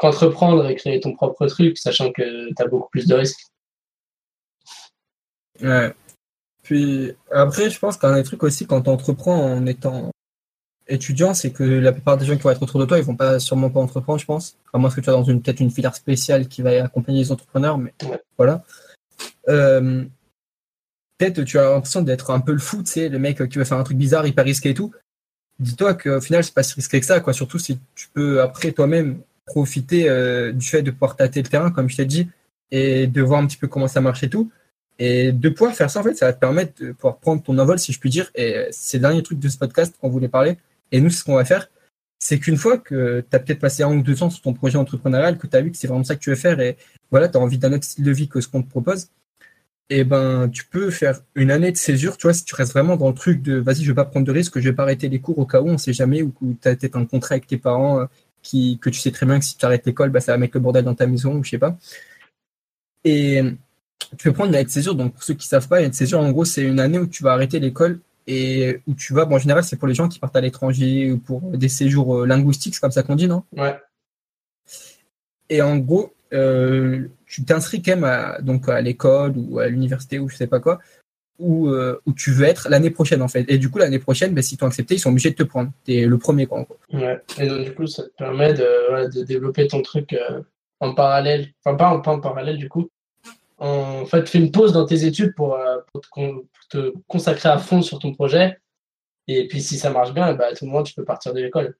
qu'entreprendre 0.00 0.66
et 0.66 0.74
créer 0.76 0.98
ton 0.98 1.12
propre 1.14 1.46
truc, 1.46 1.76
sachant 1.78 2.10
que 2.10 2.48
tu 2.48 2.54
as 2.62 2.66
beaucoup 2.66 2.88
plus 2.90 3.06
de 3.06 3.14
risques. 3.14 3.46
Ouais. 5.62 5.92
Puis 6.62 7.12
après, 7.30 7.68
je 7.68 7.78
pense 7.78 7.96
qu'un 7.98 8.14
des 8.14 8.22
trucs 8.22 8.42
aussi 8.42 8.66
quand 8.66 8.82
tu 8.82 8.90
entreprends 8.90 9.36
en 9.36 9.66
étant 9.66 10.10
étudiant, 10.88 11.34
c'est 11.34 11.52
que 11.52 11.62
la 11.62 11.92
plupart 11.92 12.16
des 12.16 12.24
gens 12.24 12.34
qui 12.36 12.42
vont 12.42 12.50
être 12.50 12.62
autour 12.62 12.80
de 12.80 12.86
toi, 12.86 12.98
ils 12.98 13.04
vont 13.04 13.14
pas 13.16 13.38
sûrement 13.38 13.68
pas 13.70 13.80
entreprendre, 13.80 14.18
je 14.18 14.24
pense. 14.24 14.56
À 14.72 14.78
moins 14.78 14.88
que 14.90 14.96
tu 14.96 15.04
sois 15.04 15.12
dans 15.12 15.22
une 15.24 15.42
peut-être 15.42 15.60
une 15.60 15.70
filière 15.70 15.94
spéciale 15.94 16.48
qui 16.48 16.62
va 16.62 16.82
accompagner 16.82 17.20
les 17.20 17.32
entrepreneurs, 17.32 17.76
mais 17.76 17.92
Ouais. 18.04 18.20
voilà. 18.38 18.64
Euh, 19.48 20.04
peut-être 21.18 21.42
tu 21.42 21.58
as 21.58 21.70
l'impression 21.70 22.00
d'être 22.02 22.30
un 22.30 22.40
peu 22.40 22.52
le 22.52 22.58
fou, 22.58 22.82
tu 22.82 22.90
sais, 22.92 23.08
le 23.10 23.18
mec 23.18 23.46
qui 23.48 23.58
veut 23.58 23.64
faire 23.64 23.78
un 23.78 23.84
truc 23.84 23.98
bizarre, 23.98 24.26
hyper 24.26 24.44
risqué 24.46 24.70
et 24.70 24.74
tout. 24.74 24.92
Dis-toi 25.58 25.92
qu'au 25.94 26.20
final, 26.22 26.42
c'est 26.42 26.54
pas 26.54 26.62
si 26.62 26.72
risqué 26.74 26.98
que 27.00 27.06
ça, 27.06 27.20
quoi. 27.20 27.34
Surtout 27.34 27.58
si 27.58 27.78
tu 27.94 28.08
peux 28.08 28.40
après 28.40 28.72
toi-même 28.72 29.20
profiter 29.46 30.08
euh, 30.08 30.52
du 30.52 30.66
fait 30.66 30.82
de 30.82 30.90
pouvoir 30.90 31.16
tâter 31.16 31.42
le 31.42 31.48
terrain, 31.48 31.70
comme 31.70 31.88
je 31.88 31.96
t'ai 31.96 32.06
dit, 32.06 32.28
et 32.70 33.06
de 33.06 33.22
voir 33.22 33.40
un 33.40 33.46
petit 33.46 33.56
peu 33.56 33.68
comment 33.68 33.88
ça 33.88 34.00
marche 34.00 34.22
et 34.22 34.30
tout. 34.30 34.50
Et 34.98 35.32
de 35.32 35.48
pouvoir 35.48 35.74
faire 35.74 35.90
ça, 35.90 36.00
en 36.00 36.02
fait, 36.02 36.14
ça 36.14 36.26
va 36.26 36.32
te 36.32 36.40
permettre 36.40 36.82
de 36.82 36.92
pouvoir 36.92 37.18
prendre 37.18 37.42
ton 37.42 37.56
envol, 37.58 37.78
si 37.78 37.92
je 37.92 37.98
puis 37.98 38.10
dire. 38.10 38.30
Et 38.34 38.66
c'est 38.70 38.98
le 38.98 39.02
dernier 39.02 39.22
truc 39.22 39.38
de 39.38 39.48
ce 39.48 39.58
podcast 39.58 39.96
qu'on 40.00 40.10
voulait 40.10 40.28
parler. 40.28 40.58
Et 40.92 41.00
nous, 41.00 41.10
ce 41.10 41.24
qu'on 41.24 41.36
va 41.36 41.44
faire, 41.44 41.68
c'est 42.20 42.38
qu'une 42.38 42.58
fois 42.58 42.78
que 42.78 43.24
tu 43.28 43.36
as 43.36 43.40
peut-être 43.40 43.60
passé 43.60 43.82
un 43.82 43.96
ou 43.96 44.02
deux 44.02 44.22
ans 44.22 44.30
sur 44.30 44.42
ton 44.42 44.52
projet 44.52 44.76
entrepreneurial, 44.76 45.38
que 45.38 45.46
tu 45.46 45.56
as 45.56 45.62
vu 45.62 45.70
que 45.70 45.78
c'est 45.78 45.88
vraiment 45.88 46.04
ça 46.04 46.14
que 46.16 46.20
tu 46.20 46.30
veux 46.30 46.36
faire, 46.36 46.60
et 46.60 46.76
voilà, 47.10 47.28
tu 47.28 47.38
as 47.38 47.40
envie 47.40 47.58
d'un 47.58 47.72
autre 47.72 47.84
style 47.84 48.04
de 48.04 48.12
vie 48.12 48.28
que 48.28 48.40
ce 48.40 48.48
qu'on 48.48 48.62
te 48.62 48.68
propose, 48.68 49.08
et 49.88 50.04
ben, 50.04 50.48
tu 50.50 50.66
peux 50.66 50.90
faire 50.90 51.20
une 51.34 51.50
année 51.50 51.72
de 51.72 51.76
césure, 51.76 52.16
tu 52.16 52.26
vois, 52.26 52.34
si 52.34 52.44
tu 52.44 52.54
restes 52.54 52.72
vraiment 52.72 52.96
dans 52.96 53.08
le 53.08 53.14
truc 53.14 53.42
de 53.42 53.56
vas-y, 53.56 53.82
je 53.82 53.90
vais 53.90 53.94
pas 53.94 54.04
prendre 54.04 54.26
de 54.26 54.32
risque, 54.32 54.60
je 54.60 54.68
vais 54.68 54.74
pas 54.74 54.84
arrêter 54.84 55.08
les 55.08 55.20
cours 55.20 55.38
au 55.38 55.46
cas 55.46 55.62
où, 55.62 55.68
on 55.68 55.78
sait 55.78 55.94
jamais, 55.94 56.22
ou 56.22 56.32
tu 56.60 56.68
as 56.68 56.76
peut-être 56.76 56.96
un 56.96 57.06
contrat 57.06 57.34
avec 57.34 57.46
tes 57.46 57.58
parents, 57.58 58.00
euh, 58.00 58.06
qui, 58.42 58.78
que 58.78 58.90
tu 58.90 59.00
sais 59.00 59.10
très 59.10 59.26
bien 59.26 59.38
que 59.38 59.44
si 59.44 59.56
tu 59.56 59.64
arrêtes 59.64 59.86
l'école, 59.86 60.10
bah, 60.10 60.20
ça 60.20 60.32
va 60.32 60.38
mettre 60.38 60.56
le 60.56 60.60
bordel 60.60 60.84
dans 60.84 60.94
ta 60.94 61.06
maison, 61.06 61.36
ou 61.36 61.44
je 61.44 61.50
sais 61.50 61.58
pas. 61.58 61.76
Et 63.04 63.42
tu 64.16 64.28
peux 64.28 64.32
prendre 64.32 64.50
une 64.50 64.56
année 64.56 64.64
de 64.64 64.70
césure. 64.70 64.94
Donc, 64.94 65.14
pour 65.14 65.22
ceux 65.22 65.34
qui 65.34 65.46
savent 65.46 65.68
pas, 65.68 65.78
une 65.78 65.84
année 65.84 65.90
de 65.90 65.96
césure, 65.96 66.20
en 66.20 66.30
gros, 66.32 66.44
c'est 66.44 66.62
une 66.62 66.80
année 66.80 66.98
où 66.98 67.06
tu 67.06 67.22
vas 67.22 67.32
arrêter 67.32 67.60
l'école 67.60 68.00
et 68.26 68.80
où 68.86 68.94
tu 68.94 69.12
vas, 69.14 69.24
bon, 69.24 69.36
en 69.36 69.38
général, 69.38 69.64
c'est 69.64 69.76
pour 69.76 69.88
les 69.88 69.94
gens 69.94 70.08
qui 70.08 70.18
partent 70.18 70.36
à 70.36 70.40
l'étranger 70.40 71.10
ou 71.12 71.18
pour 71.18 71.40
des 71.40 71.68
séjours 71.68 72.18
euh, 72.18 72.26
linguistiques, 72.26 72.74
c'est 72.74 72.80
comme 72.80 72.90
ça 72.90 73.02
qu'on 73.02 73.16
dit, 73.16 73.28
non? 73.28 73.44
Ouais. 73.56 73.76
Et 75.48 75.62
en 75.62 75.78
gros, 75.78 76.14
euh, 76.32 77.08
tu 77.26 77.44
t'inscris 77.44 77.82
quand 77.82 77.92
même 77.92 78.04
à, 78.04 78.40
donc 78.40 78.68
à 78.68 78.80
l'école 78.80 79.34
ou 79.36 79.58
à 79.58 79.68
l'université 79.68 80.18
ou 80.18 80.28
je 80.28 80.36
sais 80.36 80.46
pas 80.46 80.60
quoi, 80.60 80.78
où, 81.40 81.68
euh, 81.68 82.00
où 82.06 82.12
tu 82.12 82.30
veux 82.32 82.44
être 82.44 82.68
l'année 82.68 82.90
prochaine 82.90 83.22
en 83.22 83.28
fait. 83.28 83.44
Et 83.48 83.58
du 83.58 83.70
coup, 83.70 83.78
l'année 83.78 83.98
prochaine, 83.98 84.32
ben, 84.34 84.42
si 84.42 84.56
t'ont 84.56 84.66
accepté, 84.66 84.94
ils 84.94 84.98
sont 85.00 85.10
obligés 85.10 85.30
de 85.30 85.34
te 85.36 85.42
prendre. 85.42 85.70
T'es 85.84 86.06
le 86.06 86.18
premier 86.18 86.46
quoi. 86.46 86.58
en 86.60 86.62
gros. 86.62 86.76
Ouais. 86.92 87.20
Et 87.38 87.46
donc, 87.48 87.64
du 87.64 87.74
coup, 87.74 87.86
ça 87.86 88.04
te 88.04 88.10
permet 88.16 88.54
de, 88.54 88.66
voilà, 88.88 89.08
de 89.08 89.22
développer 89.22 89.66
ton 89.66 89.82
truc 89.82 90.12
euh, 90.12 90.42
en 90.80 90.94
parallèle. 90.94 91.48
Enfin, 91.64 91.76
pas 91.76 91.88
en, 91.90 92.00
pas 92.00 92.12
en 92.12 92.20
parallèle, 92.20 92.56
du 92.58 92.68
coup. 92.68 92.88
En 93.58 94.06
fait, 94.06 94.28
fais 94.28 94.38
une 94.38 94.50
pause 94.52 94.72
dans 94.72 94.86
tes 94.86 95.04
études 95.04 95.34
pour, 95.34 95.54
euh, 95.56 95.78
pour 95.92 96.00
te, 96.00 96.08
con- 96.10 96.44
pour 96.52 96.68
te 96.70 96.92
consacrer 97.08 97.48
à 97.50 97.58
fond 97.58 97.82
sur 97.82 97.98
ton 97.98 98.12
projet. 98.14 98.58
Et 99.28 99.46
puis, 99.48 99.60
si 99.60 99.76
ça 99.78 99.90
marche 99.90 100.12
bien, 100.14 100.32
bah, 100.34 100.46
à 100.50 100.54
tout 100.54 100.64
moment, 100.66 100.82
tu 100.82 100.94
peux 100.94 101.04
partir 101.04 101.34
de 101.34 101.40
l'école. 101.40 101.76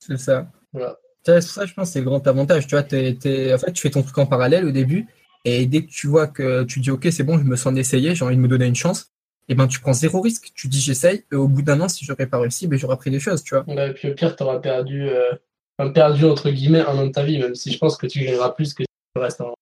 C'est 0.00 0.18
ça. 0.18 0.50
Voilà. 0.72 0.96
Ça, 1.24 1.40
C'est 1.40 1.48
ça, 1.48 1.64
je 1.66 1.74
pense, 1.74 1.90
c'est 1.90 2.00
le 2.00 2.04
grand 2.06 2.26
avantage. 2.26 2.66
Tu 2.66 2.74
vois, 2.74 2.82
t'es- 2.82 3.54
en 3.54 3.58
fait, 3.58 3.72
tu 3.72 3.82
fais 3.82 3.90
ton 3.90 4.02
truc 4.02 4.18
en 4.18 4.26
parallèle 4.26 4.64
au 4.66 4.72
début, 4.72 5.06
et 5.44 5.66
dès 5.66 5.84
que 5.84 5.90
tu 5.90 6.06
vois 6.06 6.26
que 6.26 6.64
tu 6.64 6.80
dis, 6.80 6.90
OK, 6.90 7.08
c'est 7.10 7.24
bon, 7.24 7.38
je 7.38 7.44
me 7.44 7.56
sens 7.56 7.74
d'essayer, 7.74 8.14
j'ai 8.14 8.24
envie 8.24 8.36
de 8.36 8.40
me 8.40 8.48
donner 8.48 8.66
une 8.66 8.76
chance, 8.76 9.12
et 9.48 9.54
ben, 9.54 9.66
tu 9.66 9.80
prends 9.80 9.92
zéro 9.92 10.20
risque. 10.20 10.52
Tu 10.54 10.68
dis, 10.68 10.80
j'essaye, 10.80 11.24
et 11.32 11.34
au 11.34 11.48
bout 11.48 11.62
d'un 11.62 11.80
an, 11.80 11.88
si 11.88 12.04
j'aurais 12.04 12.26
pas 12.26 12.38
réussi, 12.38 12.66
ben, 12.66 12.78
j'aurais 12.78 12.94
appris 12.94 13.10
des 13.10 13.20
choses, 13.20 13.42
tu 13.42 13.54
vois. 13.54 13.64
Ouais, 13.66 13.90
et 13.90 13.92
puis, 13.92 14.10
au 14.10 14.14
pire, 14.14 14.36
tu 14.36 14.42
auras 14.42 14.58
perdu, 14.60 15.08
euh, 15.08 15.32
enfin, 15.78 15.90
perdu, 15.90 16.24
entre 16.24 16.50
guillemets, 16.50 16.80
un 16.80 16.96
an 16.96 17.06
de 17.06 17.12
ta 17.12 17.24
vie, 17.24 17.38
même 17.38 17.54
si 17.54 17.72
je 17.72 17.78
pense 17.78 17.96
que 17.96 18.06
tu 18.06 18.20
gagneras 18.20 18.50
plus 18.50 18.72
que 18.72 18.84
si 18.84 18.88
tu 19.14 19.20
restes 19.20 19.40
en. 19.40 19.54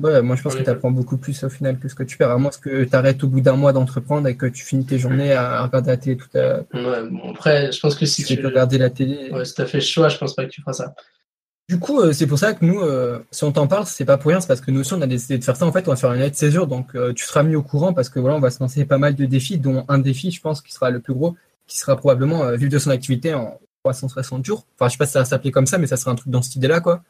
Ouais, 0.00 0.20
moi, 0.20 0.36
je 0.36 0.42
pense 0.42 0.54
que 0.54 0.62
tu 0.62 0.68
apprends 0.68 0.90
beaucoup 0.90 1.16
plus 1.16 1.42
au 1.42 1.48
final 1.48 1.78
que 1.78 1.88
ce 1.88 1.94
que 1.94 2.02
tu 2.02 2.18
perds, 2.18 2.30
à 2.30 2.36
moins 2.36 2.50
que 2.50 2.84
tu 2.84 2.94
arrêtes 2.94 3.24
au 3.24 3.28
bout 3.28 3.40
d'un 3.40 3.56
mois 3.56 3.72
d'entreprendre 3.72 4.28
et 4.28 4.36
que 4.36 4.44
tu 4.44 4.62
finis 4.62 4.84
tes 4.84 4.98
journées 4.98 5.32
à 5.32 5.62
regarder 5.62 5.90
la 5.90 5.96
télé 5.96 6.16
toute 6.18 6.34
la... 6.34 6.58
Ouais, 6.74 7.08
bon, 7.10 7.30
après, 7.30 7.72
je 7.72 7.80
pense 7.80 7.94
que 7.94 8.04
si 8.04 8.22
tu 8.22 8.36
tu 8.36 8.42
que 8.42 8.46
regarder 8.46 8.76
la 8.76 8.90
télé. 8.90 9.30
ouais, 9.30 9.46
si 9.46 9.54
t'as 9.54 9.64
fait 9.64 9.78
le 9.78 9.84
choix, 9.84 10.10
je 10.10 10.18
pense 10.18 10.34
pas 10.34 10.44
que 10.44 10.50
tu 10.50 10.60
feras 10.60 10.74
ça. 10.74 10.94
Du 11.68 11.80
coup, 11.80 12.00
euh, 12.00 12.12
c'est 12.12 12.28
pour 12.28 12.38
ça 12.38 12.54
que 12.54 12.64
nous, 12.64 12.80
euh, 12.80 13.18
si 13.32 13.42
on 13.42 13.50
t'en 13.50 13.66
parle, 13.66 13.86
c'est 13.86 14.04
pas 14.04 14.18
pour 14.18 14.30
rien, 14.30 14.40
c'est 14.40 14.46
parce 14.46 14.60
que 14.60 14.70
nous 14.70 14.80
aussi, 14.80 14.92
on 14.94 15.02
a 15.02 15.06
décidé 15.08 15.36
de 15.36 15.44
faire 15.44 15.56
ça. 15.56 15.66
En 15.66 15.72
fait, 15.72 15.88
on 15.88 15.90
va 15.90 15.96
faire 15.96 16.12
une 16.12 16.20
lettre 16.20 16.36
césure, 16.36 16.68
donc 16.68 16.94
euh, 16.94 17.12
tu 17.12 17.24
seras 17.24 17.42
mis 17.42 17.56
au 17.56 17.62
courant 17.62 17.92
parce 17.92 18.08
que 18.08 18.20
voilà, 18.20 18.36
on 18.36 18.40
va 18.40 18.50
se 18.50 18.60
lancer 18.60 18.84
pas 18.84 18.98
mal 18.98 19.16
de 19.16 19.24
défis, 19.24 19.58
dont 19.58 19.84
un 19.88 19.98
défi, 19.98 20.30
je 20.30 20.40
pense, 20.40 20.62
qui 20.62 20.72
sera 20.72 20.90
le 20.90 21.00
plus 21.00 21.14
gros, 21.14 21.34
qui 21.66 21.78
sera 21.78 21.96
probablement 21.96 22.52
vivre 22.52 22.70
de 22.70 22.78
son 22.78 22.90
activité 22.90 23.34
en 23.34 23.58
360 23.82 24.44
jours. 24.44 24.64
Enfin, 24.76 24.88
je 24.88 24.92
sais 24.92 24.98
pas 24.98 25.06
si 25.06 25.12
ça 25.12 25.18
va 25.20 25.24
s'appeler 25.24 25.50
comme 25.50 25.66
ça, 25.66 25.78
mais 25.78 25.88
ça 25.88 25.96
sera 25.96 26.12
un 26.12 26.14
truc 26.14 26.30
dans 26.30 26.42
cette 26.42 26.54
idée-là, 26.54 26.80
quoi. 26.80 27.02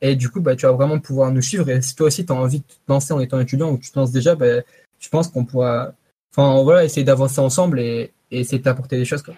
Et 0.00 0.16
du 0.16 0.28
coup, 0.30 0.40
bah, 0.40 0.56
tu 0.56 0.66
vas 0.66 0.72
vraiment 0.72 0.98
pouvoir 0.98 1.30
nous 1.30 1.42
suivre. 1.42 1.70
Et 1.70 1.80
si 1.80 1.94
toi 1.94 2.08
aussi, 2.08 2.26
tu 2.26 2.32
as 2.32 2.36
envie 2.36 2.58
de 2.58 2.64
te 2.64 2.74
lancer 2.88 3.12
en 3.12 3.20
étant 3.20 3.38
étudiant 3.38 3.70
ou 3.70 3.78
tu 3.78 3.92
te 3.92 3.98
lances 3.98 4.10
déjà, 4.10 4.34
bah, 4.34 4.62
je 4.98 5.08
pense 5.10 5.28
qu'on 5.28 5.44
pourra, 5.44 5.92
enfin, 6.32 6.60
voilà, 6.64 6.84
essayer 6.84 7.04
d'avancer 7.04 7.40
ensemble 7.40 7.78
et, 7.78 8.12
et 8.32 8.40
essayer 8.40 8.58
de 8.58 8.64
t'apporter 8.64 8.96
des 8.96 9.04
choses, 9.04 9.22
quoi. 9.22 9.34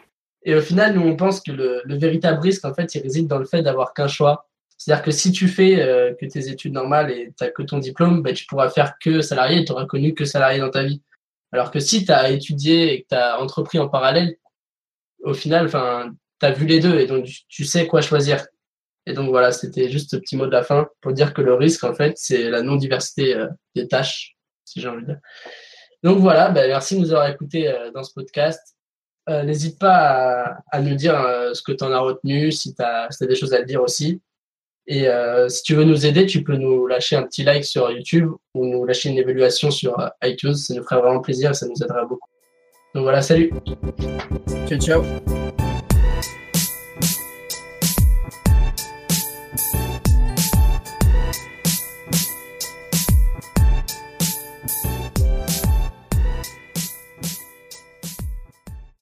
Et 0.47 0.55
au 0.55 0.61
final, 0.61 0.95
nous, 0.95 1.03
on 1.03 1.17
pense 1.17 1.41
que 1.41 1.53
le, 1.53 1.83
le 1.85 1.97
véritable 1.97 2.41
risque, 2.41 2.65
en 2.65 2.75
fait, 2.75 2.95
il 2.95 3.03
réside 3.03 3.27
dans 3.27 3.39
le 3.39 3.47
fait 3.47 3.63
d'avoir 3.63 3.93
qu'un 3.95 4.09
choix. 4.09 4.47
C'est-à-dire 4.85 5.03
que 5.03 5.13
si 5.13 5.33
tu 5.33 5.49
fais 5.49 5.81
euh, 5.81 6.13
que 6.15 6.27
tes 6.27 6.51
études 6.51 6.75
normales 6.75 7.11
et 7.11 7.33
tu 7.41 7.53
que 7.53 7.63
ton 7.63 7.79
diplôme, 7.79 8.21
ben, 8.21 8.35
tu 8.35 8.45
pourras 8.45 8.69
faire 8.69 8.99
que 9.01 9.23
salarié 9.23 9.61
et 9.61 9.65
tu 9.65 9.73
auras 9.73 9.87
connu 9.87 10.13
que 10.13 10.27
salarié 10.27 10.61
dans 10.61 10.69
ta 10.69 10.83
vie. 10.83 11.01
Alors 11.53 11.71
que 11.71 11.81
si 11.81 12.05
tu 12.05 12.13
as 12.13 12.29
étudié 12.29 12.93
et 12.93 13.03
que 13.03 13.09
tu 13.09 13.15
as 13.15 13.41
entrepris 13.41 13.79
en 13.79 13.89
parallèle, 13.89 14.37
au 15.23 15.33
final, 15.33 15.71
tu 15.71 15.77
as 16.47 16.51
vu 16.51 16.67
les 16.67 16.81
deux 16.81 17.01
et 17.01 17.07
donc 17.07 17.25
tu, 17.49 17.65
sais 17.65 17.87
quoi 17.87 18.03
choisir. 18.03 18.47
Et 19.07 19.15
donc 19.15 19.31
voilà, 19.31 19.53
c'était 19.53 19.89
juste 19.89 20.11
ce 20.11 20.17
petit 20.17 20.37
mot 20.37 20.45
de 20.45 20.53
la 20.53 20.63
fin 20.63 20.87
pour 21.01 21.15
dire 21.15 21.33
que 21.33 21.41
le 21.41 21.55
risque, 21.55 21.85
en 21.85 21.95
fait, 21.95 22.13
c'est 22.17 22.51
la 22.51 22.61
non-diversité 22.61 23.37
euh, 23.37 23.49
des 23.75 23.89
tâches, 23.89 24.37
si 24.67 24.83
j'ai 24.83 24.89
envie 24.89 25.01
de 25.01 25.07
dire. 25.07 25.21
Donc 26.03 26.19
voilà, 26.19 26.51
ben, 26.51 26.69
merci 26.69 26.97
de 26.97 27.01
nous 27.01 27.11
avoir 27.11 27.31
écoutés 27.31 27.69
euh, 27.69 27.91
dans 27.91 28.03
ce 28.03 28.13
podcast. 28.13 28.61
N'hésite 29.27 29.79
pas 29.79 30.59
à, 30.71 30.83
nous 30.83 30.95
dire 30.95 31.15
ce 31.55 31.63
que 31.63 31.73
tu 31.73 31.83
en 31.83 31.93
as 31.93 32.01
retenu, 32.01 32.53
si 32.53 32.75
tu 32.75 32.83
as, 32.83 33.09
si 33.11 33.25
as 33.25 33.27
des 33.27 33.35
choses 33.35 33.55
à 33.55 33.63
dire 33.63 33.81
aussi. 33.81 34.21
Et 34.87 35.09
euh, 35.09 35.49
si 35.49 35.63
tu 35.63 35.75
veux 35.75 35.85
nous 35.85 36.05
aider, 36.05 36.27
tu 36.27 36.43
peux 36.45 36.57
nous 36.57 36.87
lâcher 36.87 37.17
un 37.17 37.23
petit 37.23 37.43
like 37.43 37.65
sur 37.65 37.91
YouTube 37.91 38.31
ou 38.55 38.67
nous 38.67 38.85
lâcher 38.85 39.09
une 39.09 39.19
évaluation 39.19 39.71
sur 39.71 39.99
euh, 39.99 40.09
iTunes. 40.23 40.55
Ça 40.55 40.75
nous 40.75 40.83
ferait 40.83 41.01
vraiment 41.01 41.21
plaisir 41.21 41.51
et 41.51 41.55
ça 41.55 41.67
nous 41.67 41.83
aiderait 41.83 42.07
beaucoup. 42.07 42.29
Donc 42.95 43.05
voilà, 43.05 43.23
salut 43.23 43.51
Ciao, 44.69 44.79
ciao. 44.79 45.34